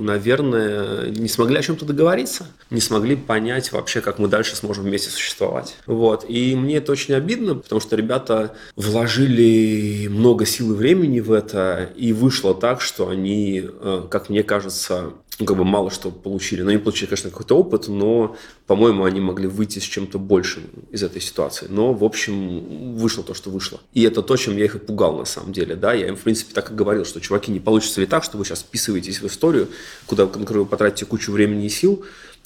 [0.00, 5.10] наверное, не смогли о чем-то договориться, не смогли понять вообще, как мы дальше сможем вместе
[5.10, 5.76] существовать.
[5.86, 11.32] Вот, и мне это очень обидно, потому что ребята вложили много сил и времени в
[11.32, 16.10] это, и вышло так, что они, э, как мне кажется, ну, как бы мало что
[16.10, 16.62] получили.
[16.62, 21.02] Но они получили, конечно, какой-то опыт, но, по-моему, они могли выйти с чем-то большим из
[21.02, 21.66] этой ситуации.
[21.68, 23.80] Но, в общем, вышло то, что вышло.
[23.92, 25.74] И это то, чем я их и пугал, на самом деле.
[25.74, 25.92] Да?
[25.92, 28.44] Я им, в принципе, так и говорил, что, чуваки, не получится ли так, что вы
[28.44, 29.68] сейчас вписываетесь в историю,
[30.06, 32.04] куда, на которую вы потратите кучу времени и сил,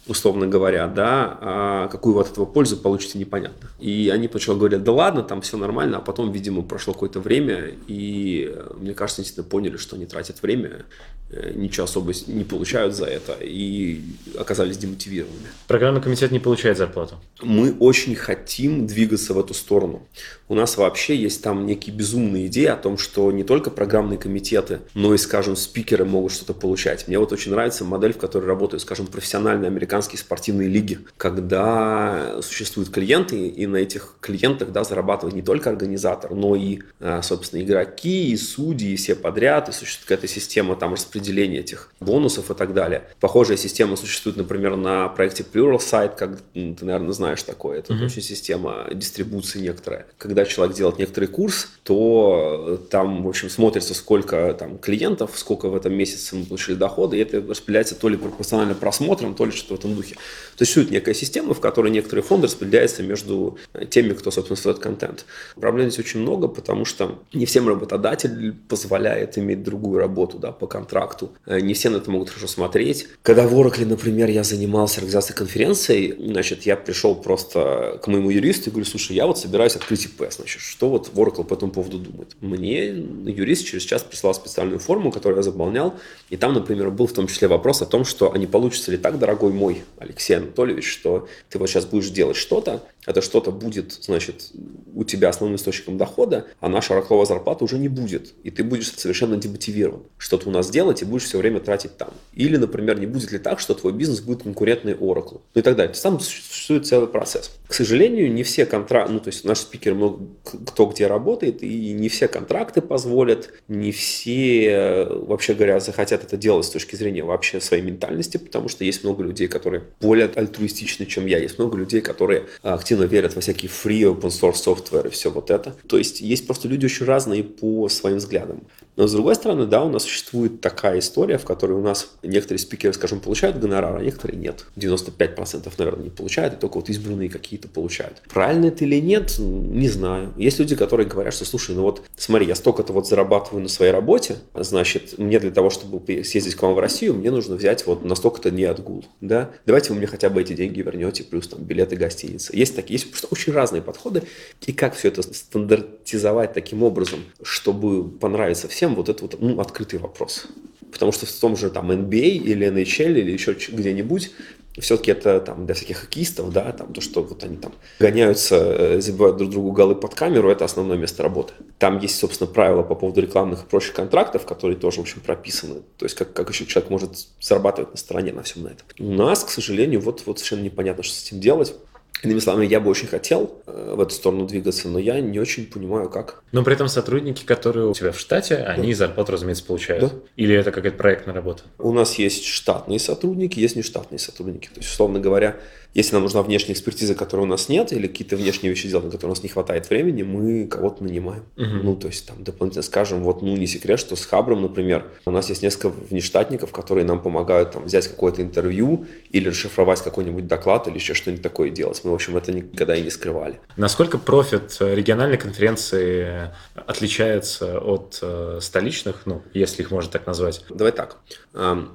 [0.08, 3.68] условно говоря, да, а какую вы от этого пользу получите, непонятно.
[3.78, 7.72] И они сначала говорят, да ладно, там все нормально, а потом, видимо, прошло какое-то время,
[7.86, 10.86] и мне кажется, они действительно поняли, что они тратят время,
[11.30, 14.02] э, ничего особо не получают за это и
[14.38, 15.48] оказались демотивированными.
[15.66, 17.16] Программный комитет не получает зарплату?
[17.42, 20.06] Мы очень хотим двигаться в эту сторону.
[20.48, 24.80] У нас вообще есть там некие безумные идеи о том, что не только программные комитеты,
[24.94, 27.06] но и, скажем, спикеры могут что-то получать.
[27.06, 29.68] Мне вот очень нравится модель, в которой работают, скажем, профессиональные
[29.98, 36.34] американские спортивные лиги, когда существуют клиенты, и на этих клиентах да, зарабатывает не только организатор,
[36.34, 40.92] но и, э, собственно, игроки, и судьи, и все подряд, и существует какая-то система там
[40.92, 43.02] распределения этих бонусов и так далее.
[43.20, 47.78] Похожая система существует, например, на проекте Pluralsight, как ты, наверное, знаешь такое.
[47.78, 48.04] Это mm-hmm.
[48.04, 50.06] очень система дистрибуции некоторая.
[50.16, 55.74] Когда человек делает некоторый курс, то там, в общем, смотрится, сколько там клиентов, сколько в
[55.74, 59.87] этом месяце мы получили доходы, и это распределяется то ли пропорционально просмотрам, то ли что-то
[59.88, 60.16] этом духе.
[60.58, 63.58] То есть существует некая система, в которой некоторые фонды распределяются между
[63.90, 65.24] теми, кто, собственно, создает контент.
[65.54, 70.66] Проблем здесь очень много, потому что не всем работодатель позволяет иметь другую работу да, по
[70.66, 71.30] контракту.
[71.46, 73.06] Не все на это могут хорошо смотреть.
[73.22, 78.70] Когда в Oracle, например, я занимался организацией конференции, значит, я пришел просто к моему юристу
[78.70, 81.98] и говорю, слушай, я вот собираюсь открыть ИП, значит, что вот Oracle по этому поводу
[81.98, 82.34] думает?
[82.40, 85.94] Мне юрист через час прислал специальную форму, которую я заполнял,
[86.30, 88.96] и там, например, был в том числе вопрос о том, что а не получится ли
[88.96, 93.92] так, дорогой мой Алексей Анатольевич, что ты вот сейчас будешь делать что-то, это что-то будет,
[93.92, 94.50] значит,
[94.94, 98.34] у тебя основным источником дохода, а наша раковая зарплата уже не будет.
[98.42, 102.10] И ты будешь совершенно демотивирован что-то у нас делать и будешь все время тратить там.
[102.34, 105.40] Или, например, не будет ли так, что твой бизнес будет конкурентный Oracle.
[105.54, 105.94] Ну и так далее.
[105.94, 107.50] Там существует целый процесс.
[107.66, 110.26] К сожалению, не все контракты, ну то есть наш спикер много
[110.66, 116.66] кто где работает, и не все контракты позволят, не все, вообще говоря, захотят это делать
[116.66, 121.26] с точки зрения вообще своей ментальности, потому что есть много людей, которые более альтруистичны, чем
[121.26, 121.38] я.
[121.38, 125.30] Есть много людей, которые активно активно верят во всякие free open source software и все
[125.30, 125.74] вот это.
[125.86, 128.62] То есть есть просто люди очень разные по своим взглядам.
[128.96, 132.58] Но с другой стороны, да, у нас существует такая история, в которой у нас некоторые
[132.58, 134.64] спикеры, скажем, получают гонорар, а некоторые нет.
[134.76, 138.22] 95% наверное не получают, и только вот избранные какие-то получают.
[138.28, 140.32] Правильно это или нет, не знаю.
[140.36, 143.92] Есть люди, которые говорят, что слушай, ну вот смотри, я столько-то вот зарабатываю на своей
[143.92, 148.04] работе, значит, мне для того, чтобы съездить к вам в Россию, мне нужно взять вот
[148.04, 149.50] на столько-то не отгул, да?
[149.64, 152.56] Давайте вы мне хотя бы эти деньги вернете, плюс там билеты гостиницы.
[152.56, 154.22] Есть такие, есть просто очень разные подходы.
[154.66, 159.98] И как все это стандартизовать таким образом, чтобы понравиться всем, вот это вот ну, открытый
[159.98, 160.46] вопрос.
[160.92, 164.32] Потому что в том же там NBA или NHL или еще где-нибудь
[164.80, 169.00] все-таки это там для всяких хоккеистов, да, там то, что вот они там гоняются, э,
[169.00, 171.52] забивают друг другу голы под камеру, это основное место работы.
[171.78, 175.82] Там есть, собственно, правила по поводу рекламных и прочих контрактов, которые тоже, в общем, прописаны.
[175.96, 177.10] То есть, как, как еще человек может
[177.40, 178.86] зарабатывать на стороне на всем на этом.
[178.98, 181.74] У нас, к сожалению, вот, вот совершенно непонятно, что с этим делать.
[182.22, 185.66] Иными словами, я бы очень хотел э, в эту сторону двигаться, но я не очень
[185.66, 186.42] понимаю, как.
[186.52, 188.98] Но при этом сотрудники, которые у тебя в штате, они да.
[188.98, 190.02] зарплату, разумеется, получают.
[190.02, 190.10] Да.
[190.36, 191.62] Или это какая-то проектная работа?
[191.78, 194.66] У нас есть штатные сотрудники, есть нештатные сотрудники.
[194.66, 195.56] То есть, условно говоря,
[195.94, 199.10] если нам нужна внешняя экспертиза, которой у нас нет, или какие-то внешние вещи делать, на
[199.10, 201.44] которые у нас не хватает времени, мы кого-то нанимаем.
[201.56, 201.66] Угу.
[201.82, 205.30] Ну, то есть, там, дополнительно скажем, вот, ну, не секрет, что с Хабром, например, у
[205.30, 210.88] нас есть несколько внештатников, которые нам помогают там взять какое-то интервью или расшифровать какой-нибудь доклад
[210.88, 212.00] или еще что-нибудь такое делать.
[212.04, 213.60] Мы, в общем, это никогда и не скрывали.
[213.76, 220.64] Насколько профит региональной конференции отличается от э, столичных, ну, если их можно так назвать?
[220.68, 221.16] Давай так.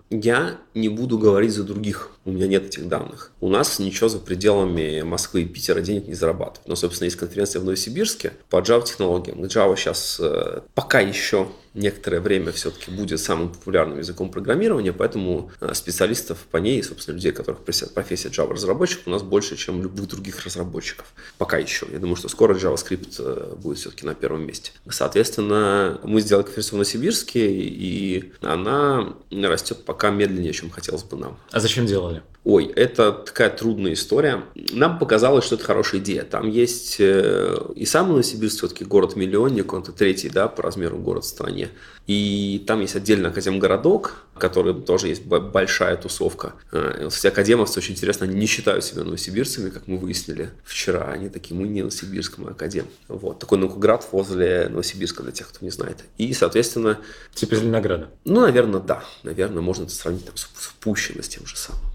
[0.10, 3.32] Я не буду говорить за других, у меня нет этих данных.
[3.42, 6.68] У нас ничего за пределами Москвы и Питера денег не зарабатывает.
[6.68, 9.44] Но, собственно, есть конференция в Новосибирске по Java технологиям.
[9.44, 15.74] Java сейчас э, пока еще некоторое время все-таки будет самым популярным языком программирования, поэтому э,
[15.74, 20.44] специалистов по ней, собственно, людей, которых профессия Java разработчик, у нас больше, чем любых других
[20.46, 21.14] разработчиков.
[21.38, 21.88] Пока еще.
[21.92, 24.72] Я думаю, что скоро JavaScript э, будет все-таки на первом месте.
[24.90, 31.38] Соответственно, мы сделали конференцию в Новосибирске, и она растет пока медленнее, чем хотелось бы нам.
[31.52, 32.22] А зачем делали?
[32.46, 34.44] Ой, это такая трудная история.
[34.74, 36.24] Нам показалось, что это хорошая идея.
[36.24, 41.24] Там есть э, и сам Новосибирск, все-таки город-миллионник, он это третий, да, по размеру город
[41.24, 41.70] в стране.
[42.06, 46.54] И там есть отдельно Академгородок, который тоже есть большая тусовка.
[46.74, 51.04] Э, все академовцы очень интересно, не считают себя новосибирцами, как мы выяснили вчера.
[51.06, 52.88] Они такие, мы не Новосибирск, мы Академ.
[53.08, 53.40] Вот.
[53.40, 56.04] Такой наукоград возле Новосибирска, для тех, кто не знает.
[56.18, 57.00] И, соответственно...
[57.34, 58.10] Типа Зеленограда?
[58.26, 59.02] Ну, наверное, да.
[59.24, 61.93] Наверное, можно это сравнить там, с, с Пущино, с тем же самым.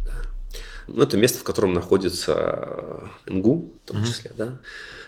[0.89, 4.36] Ну, это место, в котором находится МГУ, в том числе, mm-hmm.
[4.36, 4.59] да.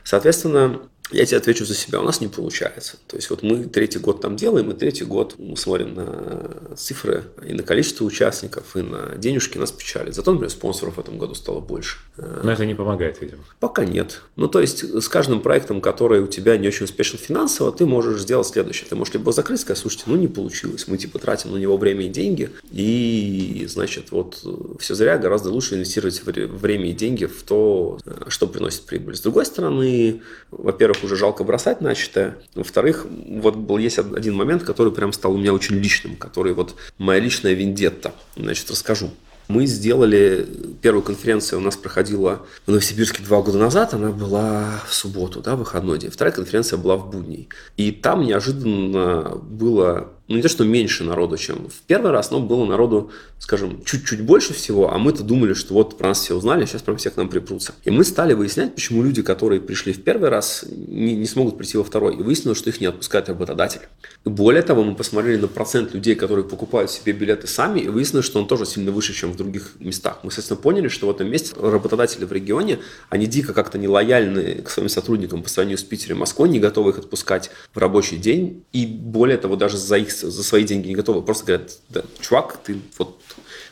[0.05, 0.81] Соответственно,
[1.11, 2.97] Я тебе отвечу за себя, у нас не получается.
[3.07, 7.25] То есть вот мы третий год там делаем, и третий год мы смотрим на цифры
[7.47, 10.15] и на количество участников, и на денежки нас печалит.
[10.15, 11.99] Зато, например, спонсоров в этом году стало больше.
[12.17, 13.45] Но это не помогает, видимо.
[13.59, 14.23] Пока нет.
[14.37, 18.21] Ну, то есть с каждым проектом, который у тебя не очень успешен финансово, ты можешь
[18.21, 18.89] сделать следующее.
[18.89, 22.07] Ты можешь либо закрыть, сказать, слушайте, ну не получилось, мы типа тратим на него время
[22.07, 24.45] и деньги, и, значит, вот
[24.79, 27.99] все зря, гораздо лучше инвестировать время и деньги в то,
[28.29, 29.17] что приносит прибыль.
[29.17, 32.39] С другой стороны, во-первых, уже жалко бросать начатое.
[32.55, 36.75] Во-вторых, вот был есть один момент, который прям стал у меня очень личным, который вот
[36.99, 38.13] моя личная вендетта.
[38.37, 39.11] Значит, расскажу.
[39.49, 40.47] Мы сделали
[40.81, 45.57] первую конференцию, у нас проходила в Новосибирске два года назад, она была в субботу, да,
[45.57, 46.11] выходной день.
[46.13, 47.49] Вторая конференция была в будний.
[47.77, 52.39] И там неожиданно было ну не то, что меньше народу, чем в первый раз, но
[52.39, 53.11] было народу,
[53.41, 56.99] скажем, чуть-чуть больше всего, а мы-то думали, что вот про нас все узнали, сейчас прям
[56.99, 57.75] все к нам припрутся.
[57.83, 61.79] И мы стали выяснять, почему люди, которые пришли в первый раз, не, не смогут прийти
[61.79, 62.15] во второй.
[62.15, 63.81] И выяснилось, что их не отпускает работодатель.
[64.25, 68.27] И более того, мы посмотрели на процент людей, которые покупают себе билеты сами, и выяснилось,
[68.27, 70.21] что он тоже сильно выше, чем в других местах.
[70.23, 72.79] Мы, соответственно, поняли, что в этом месте работодатели в регионе,
[73.09, 76.99] они дико как-то нелояльны к своим сотрудникам по сравнению с Питером Москвой, не готовы их
[76.99, 81.23] отпускать в рабочий день, и более того, даже за их за свои деньги не готовы.
[81.23, 83.21] Просто говорят, да, чувак, ты вот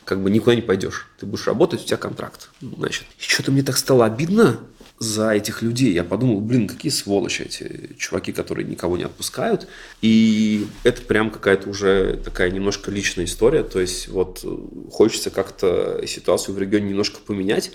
[0.05, 1.07] как бы никуда не пойдешь.
[1.19, 2.49] Ты будешь работать, у тебя контракт.
[2.61, 4.59] Значит, и что-то мне так стало обидно
[4.99, 5.93] за этих людей.
[5.93, 9.67] Я подумал, блин, какие сволочи эти чуваки, которые никого не отпускают.
[10.01, 13.63] И это прям какая-то уже такая немножко личная история.
[13.63, 14.43] То есть вот
[14.91, 17.71] хочется как-то ситуацию в регионе немножко поменять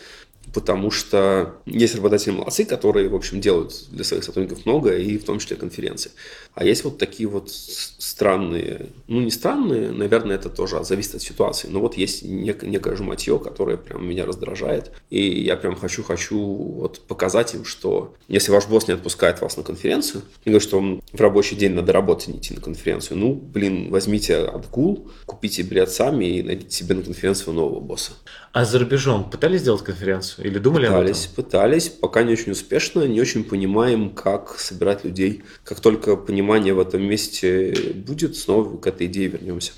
[0.53, 5.25] потому что есть работодатели молодцы, которые, в общем, делают для своих сотрудников много, и в
[5.25, 6.11] том числе конференции.
[6.55, 11.69] А есть вот такие вот странные, ну не странные, наверное, это тоже зависит от ситуации,
[11.69, 17.01] но вот есть нек- некое жматье, которое прям меня раздражает, и я прям хочу-хочу вот
[17.07, 21.03] показать им, что если ваш босс не отпускает вас на конференцию, и говорит, что вам
[21.13, 25.91] в рабочий день надо работать, не идти на конференцию, ну, блин, возьмите отгул, купите билет
[25.91, 28.13] сами и найдите себе на конференцию нового босса.
[28.53, 31.45] А за рубежом пытались сделать конференцию или думали пытались, об этом?
[31.45, 35.43] Пытались, пока не очень успешно, не очень понимаем, как собирать людей.
[35.65, 39.73] Как только понимание в этом месте будет, снова к этой идее вернемся.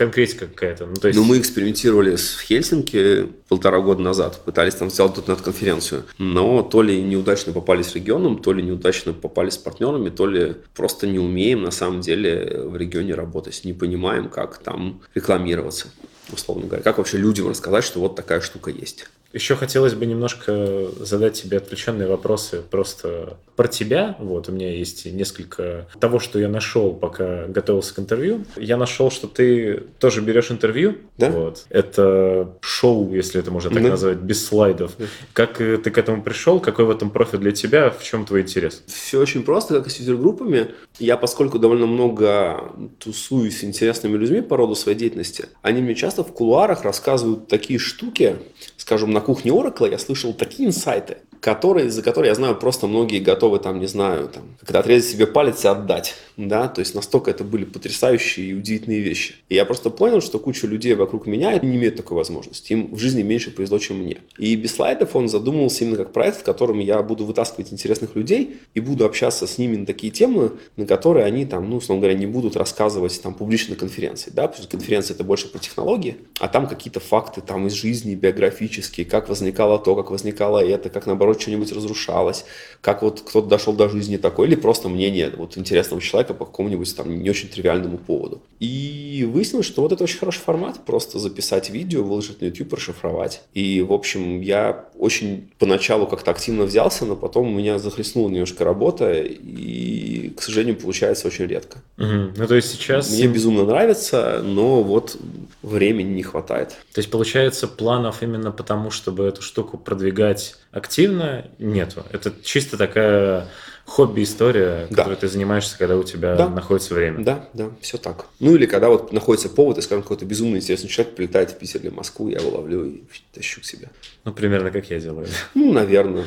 [0.00, 0.86] Конкретика какая-то.
[0.86, 1.20] Ну, то есть...
[1.20, 6.62] ну, мы экспериментировали с Хельсинки полтора года назад, пытались там сделать тут над конференцию, но
[6.62, 11.06] то ли неудачно попали с регионом, то ли неудачно попали с партнерами, то ли просто
[11.06, 15.88] не умеем на самом деле в регионе работать, не понимаем, как там рекламироваться
[16.32, 16.82] условно говоря.
[16.82, 19.06] Как вообще людям рассказать, что вот такая штука есть?
[19.32, 24.16] Еще хотелось бы немножко задать тебе отвлеченные вопросы просто про тебя.
[24.18, 28.46] Вот, у меня есть несколько того, что я нашел, пока готовился к интервью.
[28.56, 30.96] Я нашел, что ты тоже берешь интервью.
[31.18, 31.28] Да?
[31.28, 31.66] Вот.
[31.68, 33.90] Это шоу, если это можно так да.
[33.90, 34.92] назвать, без слайдов.
[34.98, 35.04] Да.
[35.34, 36.58] Как ты к этому пришел?
[36.58, 37.90] Какой в этом профит для тебя?
[37.90, 38.82] В чем твой интерес?
[38.86, 40.68] Все очень просто, как и с юзер-группами.
[40.98, 46.24] Я, поскольку довольно много тусуюсь с интересными людьми по роду своей деятельности, они мне часто
[46.24, 48.36] в кулуарах рассказывают такие штуки,
[48.78, 53.18] скажем, на кухне Oracle я слышал такие инсайты, которые, за которые, я знаю, просто многие
[53.18, 57.30] готовы, там, не знаю, там, когда отрезать себе палец и отдать, да, то есть настолько
[57.30, 59.34] это были потрясающие и удивительные вещи.
[59.48, 62.98] И я просто понял, что куча людей вокруг меня не имеют такой возможности, им в
[62.98, 64.18] жизни меньше повезло, чем мне.
[64.38, 68.58] И без слайдов он задумывался именно как проект, в котором я буду вытаскивать интересных людей
[68.74, 72.18] и буду общаться с ними на такие темы, на которые они там, ну, условно говоря,
[72.18, 76.16] не будут рассказывать там публично на конференции, да, потому что конференция это больше про технологии,
[76.38, 81.06] а там какие-то факты там из жизни биографические, как возникало то, как возникало это, как
[81.06, 82.44] наоборот наоборот, что-нибудь разрушалось,
[82.80, 86.96] как вот кто-то дошел до жизни такой, или просто мнение вот интересного человека по какому-нибудь
[86.96, 88.42] там не очень тривиальному поводу.
[88.58, 93.42] И выяснилось, что вот это очень хороший формат, просто записать видео, выложить на YouTube, расшифровать.
[93.54, 98.64] И, в общем, я очень поначалу как-то активно взялся, но потом у меня захлестнула немножко
[98.64, 101.78] работа, и, к сожалению, получается очень редко.
[101.98, 102.32] Угу.
[102.36, 103.10] Ну, то есть сейчас...
[103.10, 105.16] Мне безумно нравится, но вот
[105.62, 106.70] времени не хватает.
[106.92, 111.19] То есть, получается, планов именно потому, чтобы эту штуку продвигать активно,
[111.58, 112.04] нету.
[112.10, 113.48] Это чисто такая
[113.90, 114.96] хобби-история, да.
[114.96, 116.48] которой ты занимаешься, когда у тебя да.
[116.48, 117.24] находится время.
[117.24, 118.26] Да, да, все так.
[118.38, 121.80] Ну или когда вот находится повод, и, скажем, какой-то безумно интересный человек прилетает в Питер
[121.80, 123.02] или Москву, я его ловлю и
[123.32, 123.88] тащу к себе.
[124.24, 125.26] Ну, примерно как я делаю.
[125.54, 126.24] Ну, наверное.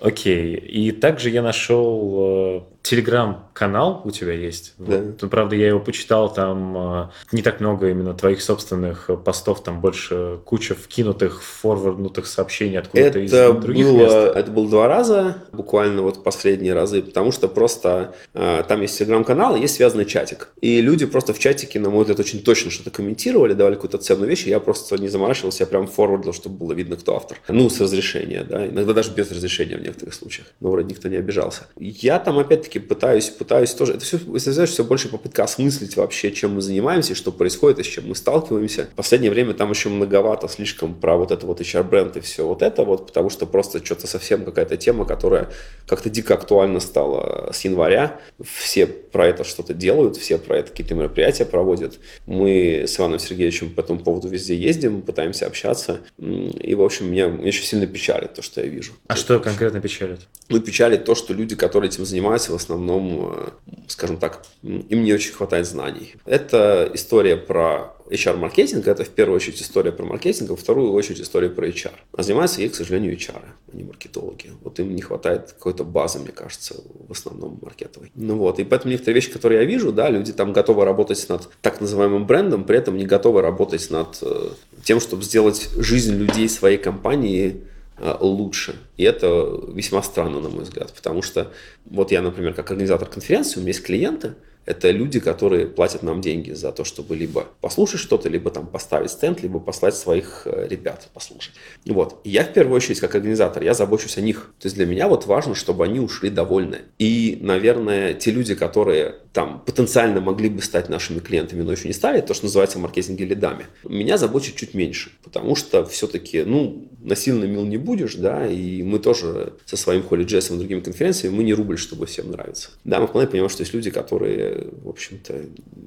[0.00, 0.56] Окей.
[0.56, 4.74] И также я нашел телеграм-канал у тебя есть.
[4.78, 4.98] Да.
[4.98, 5.22] Вот.
[5.22, 9.80] Ну, правда, я его почитал, там э, не так много именно твоих собственных постов, там
[9.80, 13.30] больше куча вкинутых, форварднутых сообщений откуда-то из
[13.60, 14.36] других было, мест.
[14.36, 19.56] это было два раза, буквально вот последние разы, потому что просто э, там есть телеграм-канал,
[19.56, 20.50] и есть связанный чатик.
[20.60, 24.28] И люди просто в чатике, на мой взгляд, очень точно что-то комментировали, давали какую-то ценную
[24.28, 27.38] вещь, и я просто не заморачивался, я прям форвардил, чтобы было видно, кто автор.
[27.48, 31.16] Ну, с разрешения, да, иногда даже без разрешения в некоторых случаях, но вроде никто не
[31.16, 31.66] обижался.
[31.76, 36.32] Я там опять-таки пытаюсь, пытаюсь тоже, это все, если знаешь, все больше попытка осмыслить вообще,
[36.32, 38.88] чем мы занимаемся, что происходит и с чем мы сталкиваемся.
[38.92, 42.62] В последнее время там еще многовато слишком про вот это вот HR-бренд и все вот
[42.62, 45.50] это вот, потому что просто что-то совсем какая-то тема, которая
[45.86, 48.20] как-то дико актуальна стала с января.
[48.42, 51.98] Все про это что-то делают, все про это какие-то мероприятия проводят.
[52.26, 56.00] Мы с Иваном Сергеевичем по этому поводу везде ездим, пытаемся общаться.
[56.18, 58.92] И, в общем, меня, меня очень сильно печалит то, что я вижу.
[59.06, 60.20] А что конкретно печалит?
[60.48, 63.48] Ну, печалит то, что люди, которые этим занимаются, в основном, э,
[63.88, 66.14] скажем так, им не очень хватает знаний.
[66.24, 71.20] Это история про HR-маркетинг, это в первую очередь история про маркетинг, а во вторую очередь
[71.20, 71.92] история про HR.
[72.12, 73.42] А занимаются ей, к сожалению, HR,
[73.72, 74.50] а не маркетологи.
[74.62, 76.74] Вот им не хватает какой-то базы, мне кажется,
[77.08, 78.10] в основном маркетовой.
[78.14, 81.48] Ну вот, и поэтому некоторые вещи, которые я вижу, да, люди там готовы работать над
[81.62, 84.50] так называемым брендом, при этом не готовы работать над э,
[84.84, 87.62] тем, чтобы сделать жизнь людей своей компании
[87.98, 88.76] лучше.
[88.96, 91.52] И это весьма странно, на мой взгляд, потому что
[91.84, 94.34] вот я, например, как организатор конференции, у меня есть клиенты,
[94.66, 99.10] это люди, которые платят нам деньги за то, чтобы либо послушать что-то, либо там поставить
[99.12, 101.54] стенд, либо послать своих э, ребят послушать.
[101.86, 102.20] Вот.
[102.24, 104.52] И я в первую очередь, как организатор, я забочусь о них.
[104.58, 106.80] То есть для меня вот важно, чтобы они ушли довольны.
[106.98, 111.94] И, наверное, те люди, которые там потенциально могли бы стать нашими клиентами, но еще не
[111.94, 115.10] стали, то, что называется в маркетинге лидами, меня заботит чуть меньше.
[115.22, 120.22] Потому что все-таки, ну, насильно мил не будешь, да, и мы тоже со своим Холли
[120.22, 122.70] и другими конференциями, мы не рубль, чтобы всем нравиться.
[122.84, 125.44] Да, мы вполне понимаем, что есть люди, которые в общем-то,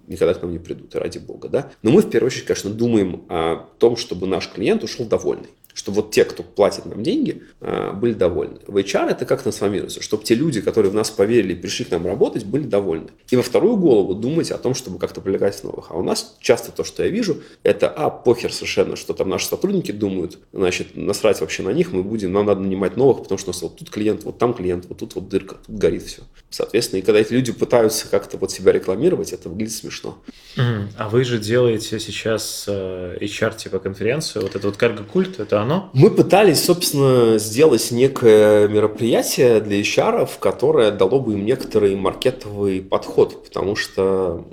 [0.08, 1.72] никогда к нам не придут, ради бога, да.
[1.82, 5.50] Но мы, в первую очередь, конечно, думаем о том, чтобы наш клиент ушел довольный
[5.80, 8.60] чтобы вот те, кто платит нам деньги, а, были довольны.
[8.68, 11.92] В HR это как трансформируется, чтобы те люди, которые в нас поверили и пришли к
[11.92, 13.08] нам работать, были довольны.
[13.30, 15.92] И во вторую голову думать о том, чтобы как-то привлекать новых.
[15.92, 19.46] А у нас часто то, что я вижу, это, а, похер совершенно, что там наши
[19.46, 23.52] сотрудники думают, значит, насрать вообще на них, мы будем, нам надо нанимать новых, потому что
[23.52, 26.24] у нас вот тут клиент, вот там клиент, вот тут вот дырка, тут горит все.
[26.50, 30.22] Соответственно, и когда эти люди пытаются как-то вот себя рекламировать, это выглядит смешно.
[30.58, 35.69] А вы же делаете сейчас э, HR типа конференцию, вот это вот карго-культ, это оно?
[35.94, 43.44] Мы пытались, собственно, сделать некое мероприятие для HR, которое дало бы им некоторый маркетовый подход,
[43.44, 44.46] потому что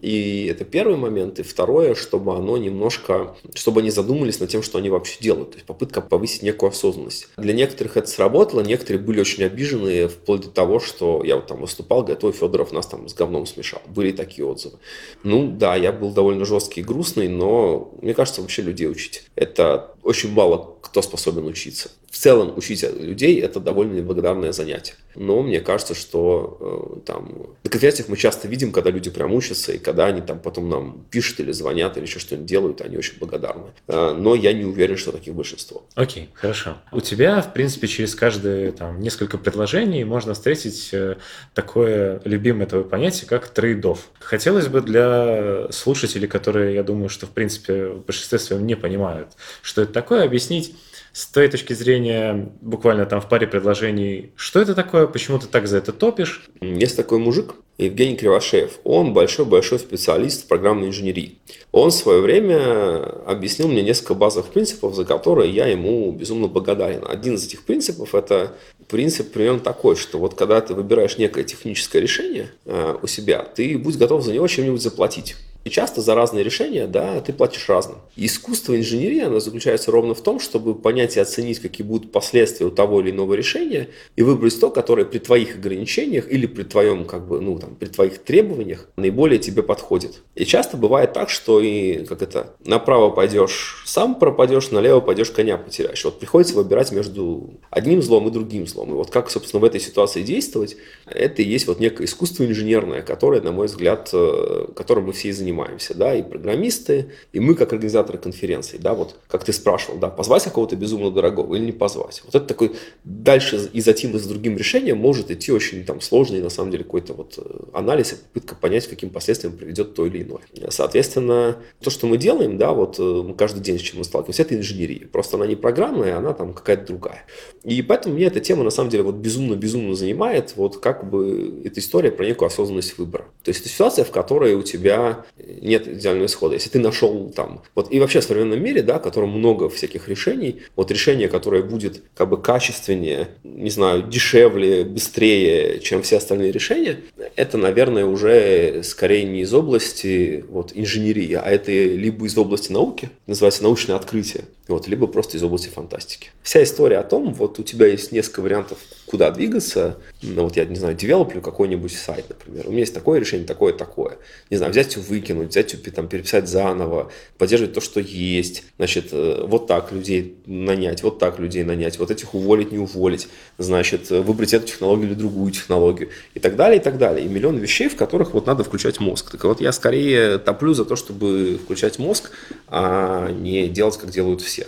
[0.00, 4.78] и это первый момент, и второе, чтобы оно немножко, чтобы они задумались над тем, что
[4.78, 7.28] они вообще делают, то есть попытка повысить некую осознанность.
[7.36, 11.60] Для некоторых это сработало, некоторые были очень обижены, вплоть до того, что я вот там
[11.60, 13.82] выступал, говорит, ой, Федоров нас там с говном смешал.
[13.86, 14.78] Были такие отзывы.
[15.22, 19.24] Ну да, я был довольно жесткий и грустный, но мне кажется, вообще людей учить.
[19.36, 21.90] Это очень мало кто способен учиться.
[22.10, 24.94] В целом учить людей– это довольно неблагодарное занятие.
[25.14, 29.72] Но мне кажется, что э, там на конференциях мы часто видим, когда люди прям учатся,
[29.72, 33.18] и когда они там потом нам пишут или звонят, или еще что-нибудь делают, они очень
[33.18, 33.66] благодарны.
[33.86, 35.84] Э, но я не уверен, что таких большинство.
[35.94, 36.78] Окей, okay, хорошо.
[36.90, 41.16] У тебя, в принципе, через каждые там несколько предложений можно встретить э,
[41.54, 44.08] такое любимое твое понятие, как трейдов.
[44.18, 49.28] Хотелось бы для слушателей, которые, я думаю, что, в принципе, в большинстве своем не понимают,
[49.62, 50.74] что это такое, объяснить
[51.12, 55.66] с твоей точки зрения, буквально там в паре предложений, что это такое, почему ты так
[55.66, 56.48] за это топишь?
[56.60, 58.78] Есть такой мужик, Евгений Кривошеев.
[58.84, 61.38] Он большой-большой специалист в программной инженерии.
[61.72, 67.04] Он в свое время объяснил мне несколько базовых принципов, за которые я ему безумно благодарен.
[67.08, 68.52] Один из этих принципов– это
[68.88, 73.78] принцип примерно такой, что вот когда ты выбираешь некое техническое решение э, у себя, ты
[73.78, 75.36] будь готов за него чем-нибудь заплатить.
[75.64, 77.98] И часто за разные решения, да, ты платишь разным.
[78.16, 82.70] искусство инженерии, оно заключается ровно в том, чтобы понять и оценить, какие будут последствия у
[82.70, 87.28] того или иного решения, и выбрать то, которое при твоих ограничениях или при твоем, как
[87.28, 90.22] бы, ну, там, при твоих требованиях наиболее тебе подходит.
[90.34, 95.58] И часто бывает так, что и, как это, направо пойдешь, сам пропадешь, налево пойдешь, коня
[95.58, 96.04] потеряешь.
[96.04, 98.90] Вот приходится выбирать между одним злом и другим злом.
[98.90, 103.02] И вот как, собственно, в этой ситуации действовать, это и есть вот некое искусство инженерное,
[103.02, 107.40] которое, на мой взгляд, э, которым мы все и занимаемся занимаемся, да, и программисты, и
[107.40, 111.64] мы как организаторы конференции, да, вот как ты спрашивал, да, позвать какого-то безумно дорогого или
[111.66, 112.22] не позвать.
[112.24, 112.72] Вот это такой
[113.04, 116.84] дальше и затем и с другим решением может идти очень там сложный, на самом деле,
[116.84, 120.70] какой-то вот э, анализ и попытка понять, каким последствиям приведет то или иное.
[120.70, 124.42] Соответственно, то, что мы делаем, да, вот э, мы каждый день с чем мы сталкиваемся,
[124.42, 125.06] это инженерия.
[125.06, 127.24] Просто она не программная, она там какая-то другая.
[127.64, 131.80] И поэтому меня эта тема, на самом деле, вот безумно-безумно занимает, вот как бы эта
[131.80, 133.26] история про некую осознанность выбора.
[133.42, 135.24] То есть это ситуация, в которой у тебя
[135.60, 136.54] нет идеального исхода.
[136.54, 140.08] Если ты нашел там, вот и вообще в современном мире, да, в котором много всяких
[140.08, 146.52] решений, вот решение, которое будет как бы качественнее, не знаю, дешевле, быстрее, чем все остальные
[146.52, 146.98] решения,
[147.36, 153.10] это, наверное, уже скорее не из области вот, инженерии, а это либо из области науки,
[153.26, 156.30] называется научное открытие, вот, либо просто из области фантастики.
[156.42, 159.98] Вся история о том, вот у тебя есть несколько вариантов, куда двигаться.
[160.22, 162.66] Ну, вот я, не знаю, девелоплю какой-нибудь сайт, например.
[162.66, 164.18] У меня есть такое решение, такое, такое.
[164.50, 168.64] Не знаю, взять и выкинуть, взять и там, переписать заново, поддерживать то, что есть.
[168.78, 173.28] Значит, э, вот так людей нанять, вот так людей нанять, вот этих уволить, не уволить.
[173.58, 176.10] Значит, выбрать эту технологию или другую технологию.
[176.34, 177.26] И так далее, и так далее.
[177.26, 179.30] И миллион вещей, в которых вот надо включать мозг.
[179.30, 182.30] Так вот, я скорее топлю за то, чтобы включать мозг,
[182.68, 184.59] а не делать, как делают все.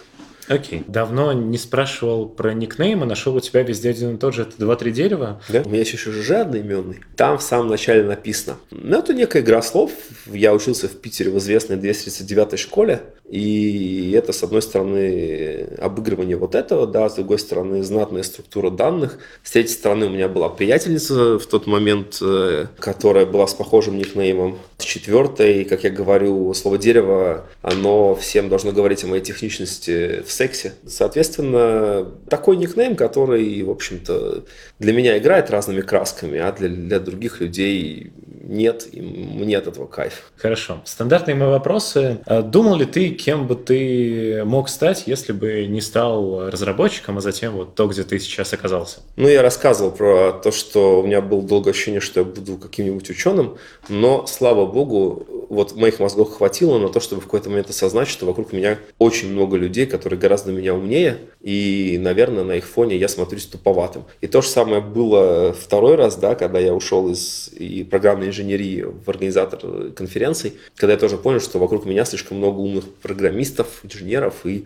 [0.48, 0.84] Окей.
[0.86, 4.42] Давно не спрашивал про никнейм, а нашел у тебя везде один и тот же.
[4.42, 5.40] Это два-три дерева?
[5.48, 5.62] Да.
[5.64, 7.00] У меня есть еще же одноименный.
[7.16, 8.56] Там в самом начале написано.
[8.70, 9.92] Ну, это некая игра слов.
[10.26, 13.02] Я учился в Питере в известной 239-й школе.
[13.32, 19.18] И это, с одной стороны, обыгрывание вот этого, да, с другой стороны, знатная структура данных.
[19.42, 23.96] С третьей стороны, у меня была приятельница в тот момент, э, которая была с похожим
[23.96, 24.58] никнеймом.
[24.76, 30.31] С четвертой, как я говорю, слово «дерево», оно всем должно говорить о моей техничности в
[30.32, 30.74] сексе.
[30.86, 34.44] Соответственно, такой никнейм, который, в общем-то,
[34.78, 38.12] для меня играет разными красками, а для, для других людей
[38.42, 40.32] нет, и мне от этого кайф.
[40.36, 40.80] Хорошо.
[40.84, 42.18] Стандартные мои вопросы.
[42.26, 47.20] А думал ли ты, кем бы ты мог стать, если бы не стал разработчиком, а
[47.20, 49.00] затем вот то, где ты сейчас оказался?
[49.16, 53.08] Ну, я рассказывал про то, что у меня было долгое ощущение, что я буду каким-нибудь
[53.10, 53.56] ученым,
[53.88, 58.26] но, слава богу, вот моих мозгов хватило на то, чтобы в какой-то момент осознать, что
[58.26, 63.08] вокруг меня очень много людей, которые гораздо меня умнее, и, наверное, на их фоне я
[63.08, 64.04] смотрюсь туповатым.
[64.20, 68.82] И то же самое было второй раз, да, когда я ушел из и программной инженерии
[68.82, 74.44] в организатор конференций, когда я тоже понял, что вокруг меня слишком много умных программистов, инженеров,
[74.44, 74.64] и,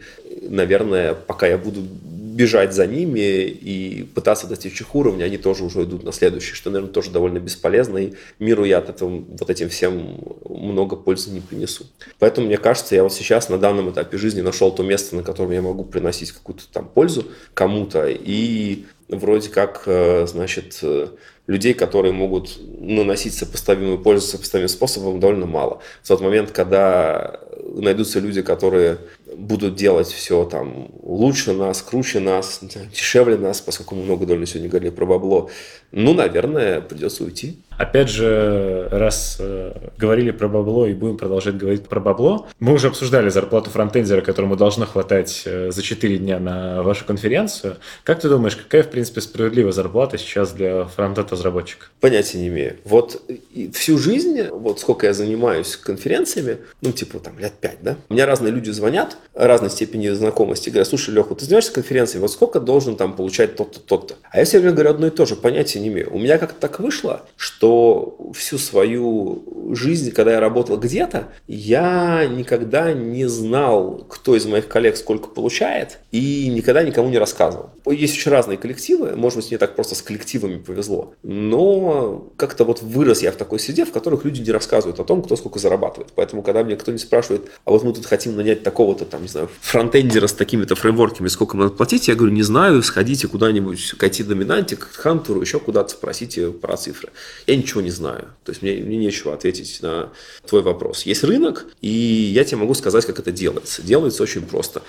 [0.49, 1.83] наверное, пока я буду
[2.37, 6.71] бежать за ними и пытаться достичь их уровня, они тоже уже идут на следующий, что,
[6.71, 11.41] наверное, тоже довольно бесполезно, и миру я от этого, вот этим всем много пользы не
[11.41, 11.87] принесу.
[12.19, 15.53] Поэтому, мне кажется, я вот сейчас на данном этапе жизни нашел то место, на котором
[15.53, 21.09] я могу приносить какую-то там пользу кому-то, и вроде как, э, значит, э,
[21.47, 25.81] людей, которые могут наносить сопоставимую пользу сопоставимым способом, довольно мало.
[26.03, 27.41] В тот момент, когда
[27.75, 28.99] найдутся люди, которые
[29.37, 34.69] будут делать все там лучше нас, круче нас, дешевле нас, поскольку мы много довольно сегодня
[34.69, 35.51] говорили про бабло,
[35.93, 37.59] ну, наверное, придется уйти.
[37.79, 42.89] Опять же, раз э, говорили про бабло и будем продолжать говорить про бабло, мы уже
[42.89, 47.77] обсуждали зарплату фронтендера, которому должно хватать э, за 4 дня на вашу конференцию.
[48.03, 50.87] Как ты думаешь, какая, в принципе, справедливая зарплата сейчас для
[51.37, 51.87] фронтенд-разработчика?
[52.01, 52.77] Понятия не имею.
[52.85, 53.23] Вот
[53.73, 58.27] всю жизнь, вот сколько я занимаюсь конференциями, ну, типа там лет 5, да, у меня
[58.27, 62.97] разные люди звонят, разной степени знакомости, говорят, слушай, Леха, ты занимаешься конференцией, вот сколько должен
[62.97, 64.17] там получать тот-то, тот-то?
[64.31, 66.15] А я все время говорю одно и то же, понятия не имею.
[66.15, 72.93] У меня как-то так вышло, что всю свою жизнь, когда я работал где-то, я никогда
[72.93, 77.71] не знал, кто из моих коллег сколько получает, и никогда никому не рассказывал.
[77.87, 82.83] Есть очень разные коллективы, может быть, мне так просто с коллективами повезло, но как-то вот
[82.83, 86.13] вырос я в такой среде, в которых люди не рассказывают о том, кто сколько зарабатывает.
[86.15, 89.51] Поэтому, когда мне кто-нибудь спрашивает, а вот мы тут хотим нанять такого-то, там, не знаю,
[89.61, 94.77] фронтендера с такими-то фреймворками, сколько надо платить, я говорю, не знаю, сходите куда-нибудь к IT-доминанте,
[94.77, 97.09] к Хантеру, еще куда-то спросите про цифры.
[97.49, 98.29] Я ничего не знаю.
[98.45, 100.11] То есть мне, мне нечего ответить на
[100.47, 101.03] твой вопрос.
[101.07, 103.83] Есть рынок, и я тебе могу сказать, как это делается.
[103.83, 104.83] Делается очень просто.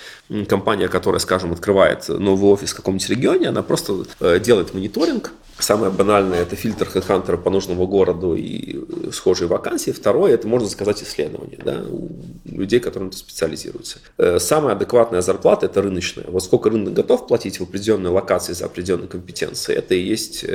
[0.48, 5.92] Компания, которая, скажем, открывает новый офис в каком-нибудь регионе, она просто э, делает мониторинг, Самое
[5.92, 9.92] банальное– это фильтр HeadHunter по нужному городу и э, схожие вакансии.
[9.92, 12.10] Второе– это, можно сказать, исследование да, у
[12.46, 14.00] людей, которые специализируются.
[14.18, 16.26] Э, самая адекватная зарплата– это рыночная.
[16.28, 20.46] Вот сколько рынок готов платить в определенной локации за определенные компетенции, это и есть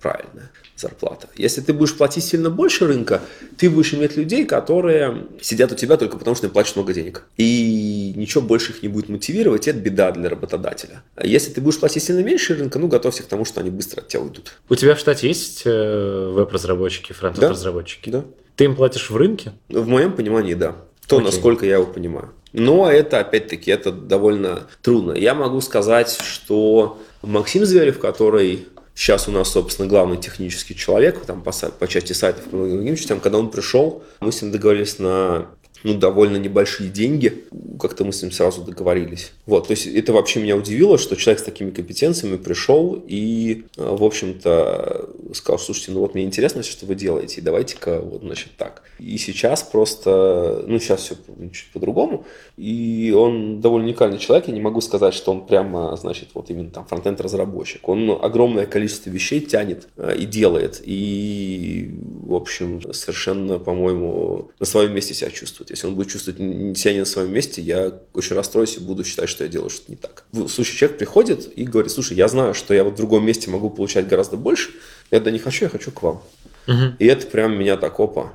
[0.00, 1.28] правильная зарплата.
[1.36, 3.20] Если ты будешь платить сильно больше рынка,
[3.56, 7.24] ты будешь иметь людей, которые сидят у тебя только потому, что им платят много денег.
[7.36, 11.02] И ничего больше их не будет мотивировать, это беда для работодателя.
[11.16, 14.00] А если ты будешь платить сильно меньше рынка, ну, готовься к тому, что они быстро
[14.00, 14.52] от тебя уйдут.
[14.68, 18.10] У тебя в штате есть э, веб-разработчики, фронт-разработчики?
[18.10, 18.18] Да.
[18.20, 18.24] да.
[18.56, 19.52] Ты им платишь в рынке?
[19.68, 20.76] В моем понимании, да.
[21.06, 21.26] То, Окей.
[21.26, 22.30] насколько я его понимаю.
[22.52, 25.12] Но это, опять-таки, это довольно трудно.
[25.12, 28.66] Я могу сказать, что Максим Зверев, который
[28.98, 33.20] сейчас у нас, собственно, главный технический человек там, по, по части сайтов и другим частям,
[33.20, 35.46] когда он пришел, мы с ним договорились на
[35.82, 37.44] ну, довольно небольшие деньги.
[37.80, 39.32] Как-то мы с ним сразу договорились.
[39.46, 43.96] Вот, то есть это вообще меня удивило, что человек с такими компетенциями пришел и, э,
[43.96, 48.82] в общем-то, сказал, слушайте, ну вот мне интересно, что вы делаете, давайте-ка вот, значит, так.
[48.98, 51.14] И сейчас просто, ну, сейчас все
[51.52, 52.26] чуть по-другому,
[52.56, 56.70] и он довольно уникальный человек, я не могу сказать, что он прямо, значит, вот именно
[56.70, 57.88] там фронтенд разработчик.
[57.88, 61.90] Он огромное количество вещей тянет э, и делает, и,
[62.24, 65.67] в общем, совершенно, по-моему, на своем месте себя чувствует.
[65.70, 66.38] Если он будет чувствовать
[66.78, 69.90] себя не на своем месте, я очень расстроюсь и буду считать, что я делаю что-то
[69.90, 70.24] не так.
[70.32, 73.50] В случае человек приходит и говорит, слушай, я знаю, что я вот в другом месте
[73.50, 74.70] могу получать гораздо больше,
[75.10, 76.22] я да не хочу, я хочу к вам.
[76.66, 76.96] Угу.
[76.98, 78.32] И это прям меня так, опа,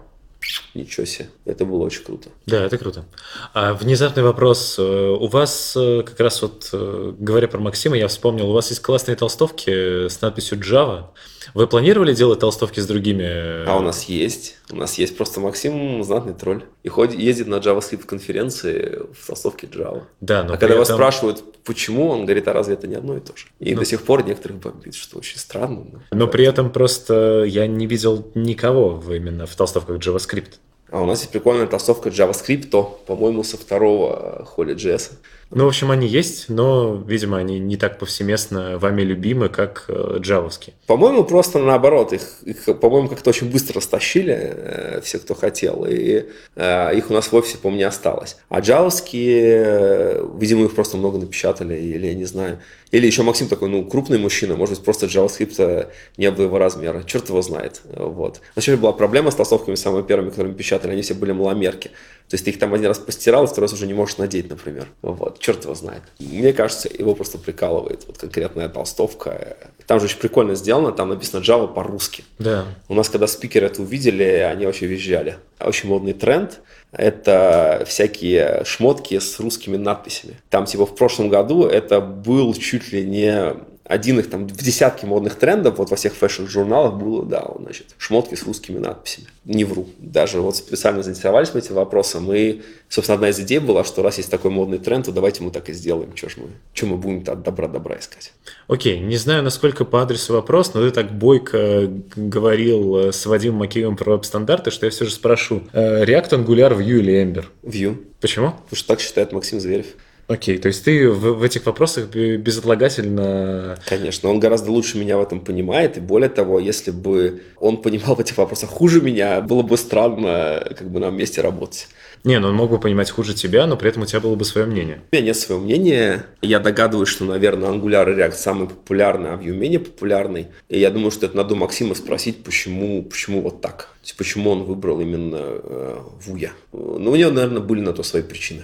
[0.74, 2.30] Ничего себе, это было очень круто.
[2.48, 3.06] Да, это круто.
[3.54, 4.78] А внезапный вопрос.
[4.80, 8.70] Э, у вас э, как раз вот, э, говоря про Максима, я вспомнил, у вас
[8.70, 11.10] есть классные толстовки с надписью Java.
[11.54, 13.68] Вы планировали делать толстовки с другими?
[13.68, 14.58] А у нас есть.
[14.72, 16.64] У нас есть просто Максим знатный тролль.
[16.82, 20.04] И ходит, ездит на JavaScript конференции в толстовке Java.
[20.22, 20.96] Да, но а когда его этом...
[20.96, 23.46] спрашивают, почему, он говорит, а разве это не одно и то же?
[23.60, 23.82] И ну...
[23.82, 25.86] до сих пор некоторых бомбит, что очень странно.
[25.92, 30.54] Но, но при этом просто я не видел никого именно в толстовках JavaScript.
[30.92, 32.70] А у нас есть прикольная толстовка JavaScript,
[33.08, 35.14] по-моему, со второго холи JS.
[35.56, 40.18] Ну, в общем, они есть, но, видимо, они не так повсеместно вами любимы, как э,
[40.18, 40.74] джавовские.
[40.88, 42.12] По-моему, просто наоборот.
[42.12, 45.86] Их, их по-моему, как-то очень быстро стащили э, все, кто хотел.
[45.88, 48.38] И э, их у нас в офисе, по-моему, не осталось.
[48.50, 52.60] А джавовские, э, видимо, их просто много напечатали, или я не знаю.
[52.94, 55.88] Или еще Максим такой, ну, крупный мужчина, может быть, просто JavaScript
[56.18, 57.02] не было его размера.
[57.02, 57.82] Черт его знает.
[57.86, 58.40] Вот.
[58.54, 60.92] Вначале была проблема с толстовками самыми первыми, которыми печатали.
[60.92, 61.88] Они все были маломерки.
[61.88, 64.48] То есть ты их там один раз постирал, и второй раз уже не можешь надеть,
[64.48, 64.90] например.
[65.02, 66.04] Вот черт его знает.
[66.20, 69.58] Мне кажется, его просто прикалывает вот конкретная толстовка.
[69.88, 72.24] Там же очень прикольно сделано, там написано Java по-русски.
[72.38, 72.66] Да.
[72.90, 75.38] У нас, когда спикеры это увидели, они вообще визжали.
[75.60, 76.60] Очень модный тренд–
[76.94, 80.36] это всякие шмотки с русскими надписями.
[80.50, 83.56] Там, типа, в прошлом году это был чуть ли не
[83.86, 87.88] один их там в десятке модных трендов, вот во всех фэшн-журналах было, да, вот, значит,
[87.98, 89.28] шмотки с русскими надписями.
[89.44, 89.88] Не вру.
[89.98, 94.18] Даже вот специально заинтересовались мы этим вопросом, и, собственно, одна из идей была, что раз
[94.18, 96.16] есть такой модный тренд, то давайте мы так и сделаем.
[96.16, 98.32] Что ж мы, что мы будем от добра-добра искать?
[98.68, 103.98] Окей, не знаю, насколько по адресу вопрос, но ты так бойко говорил с Вадимом Макеевым
[103.98, 105.64] про веб-стандарты, что я все же спрошу.
[105.74, 107.46] Э, React, Angular, Vue или Ember?
[107.64, 107.98] Vue.
[108.22, 108.52] Почему?
[108.52, 109.88] Потому что так считает Максим Зверев.
[110.28, 113.78] Окей, то есть ты в, в этих вопросах безотлагательно...
[113.86, 118.16] Конечно, он гораздо лучше меня в этом понимает, и более того, если бы он понимал
[118.16, 121.88] в этих вопросах хуже меня, было бы странно как бы нам вместе работать.
[122.24, 124.46] Не, ну он мог бы понимать хуже тебя, но при этом у тебя было бы
[124.46, 125.02] свое мнение.
[125.12, 126.26] У меня нет своего мнения.
[126.42, 130.48] Я догадываюсь, что, наверное, Angular и React самый популярный, а Vue менее популярный.
[130.70, 133.90] И я думаю, что это надо у Максима спросить, почему, почему вот так.
[134.02, 136.50] То есть, почему он выбрал именно э, Vue.
[136.72, 138.64] Ну, у него, наверное, были на то свои причины.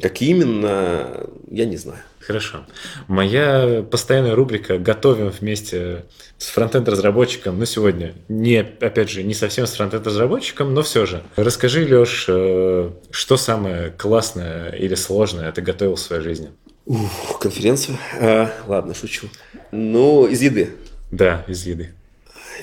[0.00, 2.00] Как именно, я не знаю.
[2.20, 2.64] Хорошо.
[3.08, 6.04] Моя постоянная рубрика «Готовим вместе
[6.38, 7.58] с фронтенд-разработчиком».
[7.58, 11.22] Ну, сегодня не, опять же, не совсем с фронтенд-разработчиком, но все же.
[11.36, 16.50] Расскажи, Леш, э, что самое классное или сложное ты готовил в своей жизни?
[16.86, 17.98] Ух, конференцию?
[18.20, 19.28] А, ладно, шучу.
[19.72, 20.70] Ну, из еды.
[21.10, 21.92] Да, из еды.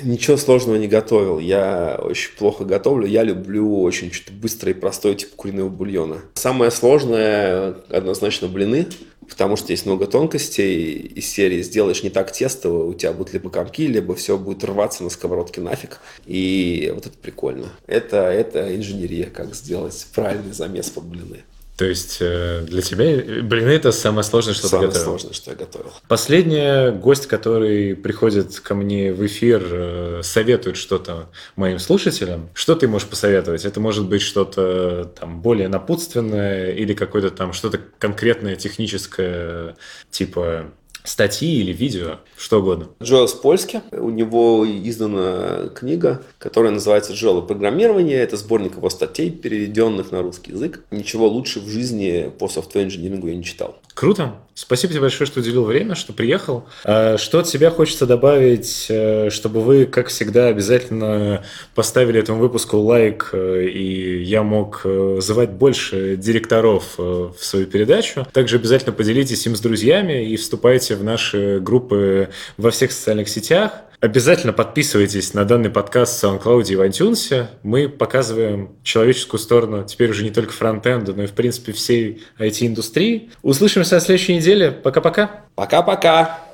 [0.02, 1.40] Ничего сложного не готовил.
[1.40, 3.06] Я очень плохо готовлю.
[3.06, 6.22] Я люблю очень что-то быстрое и простое, типа куриного бульона.
[6.36, 8.88] Самое сложное однозначно блины,
[9.28, 13.50] потому что есть много тонкостей из серии «Сделаешь не так тесто», у тебя будут либо
[13.50, 16.00] комки, либо все будет рваться на сковородке нафиг.
[16.26, 17.70] И вот это прикольно.
[17.88, 21.44] Это, это инженерия, как сделать правильный замес под блины.
[21.80, 23.06] То есть э, для тебя
[23.42, 25.06] блины это самое сложное, что самое ты готовил?
[25.06, 25.94] Самое сложное, что я готовил.
[26.10, 32.50] Последний гость, который приходит ко мне в эфир, э, советует что-то моим слушателям.
[32.54, 33.64] Что ты можешь посоветовать?
[33.64, 39.78] Это может быть что-то там более напутственное или какое-то там что-то конкретное техническое,
[40.12, 40.66] типа
[41.04, 42.90] статьи или видео, что угодно.
[43.02, 43.82] Джоэл Польски.
[43.92, 48.18] У него издана книга, которая называется «Джоэл программирование».
[48.18, 50.84] Это сборник его статей, переведенных на русский язык.
[50.92, 53.78] Ничего лучше в жизни по софтвер-инжинирингу я не читал.
[54.00, 54.36] Круто.
[54.54, 56.66] Спасибо тебе большое, что уделил время, что приехал.
[56.86, 61.44] А что от себя хочется добавить, э, чтобы вы, как всегда, обязательно
[61.76, 68.26] поставили этому выпуску лайк, э, и я мог э, звать больше директоров в свою передачу.
[68.32, 73.28] Также обязательно поделитесь им с друзьями и вступайте вступайте в наши группы во всех социальных
[73.28, 73.82] сетях.
[74.02, 77.48] Обязательно подписывайтесь на данный подкаст в SoundCloud и в iTunes.
[77.64, 83.32] Мы показываем человеческую сторону теперь уже не только фронтенда, но и, в принципе, всей IT-индустрии.
[83.42, 84.72] Услышимся на следующей неделе.
[84.72, 85.42] Пока-пока.
[85.56, 86.49] Пока-пока.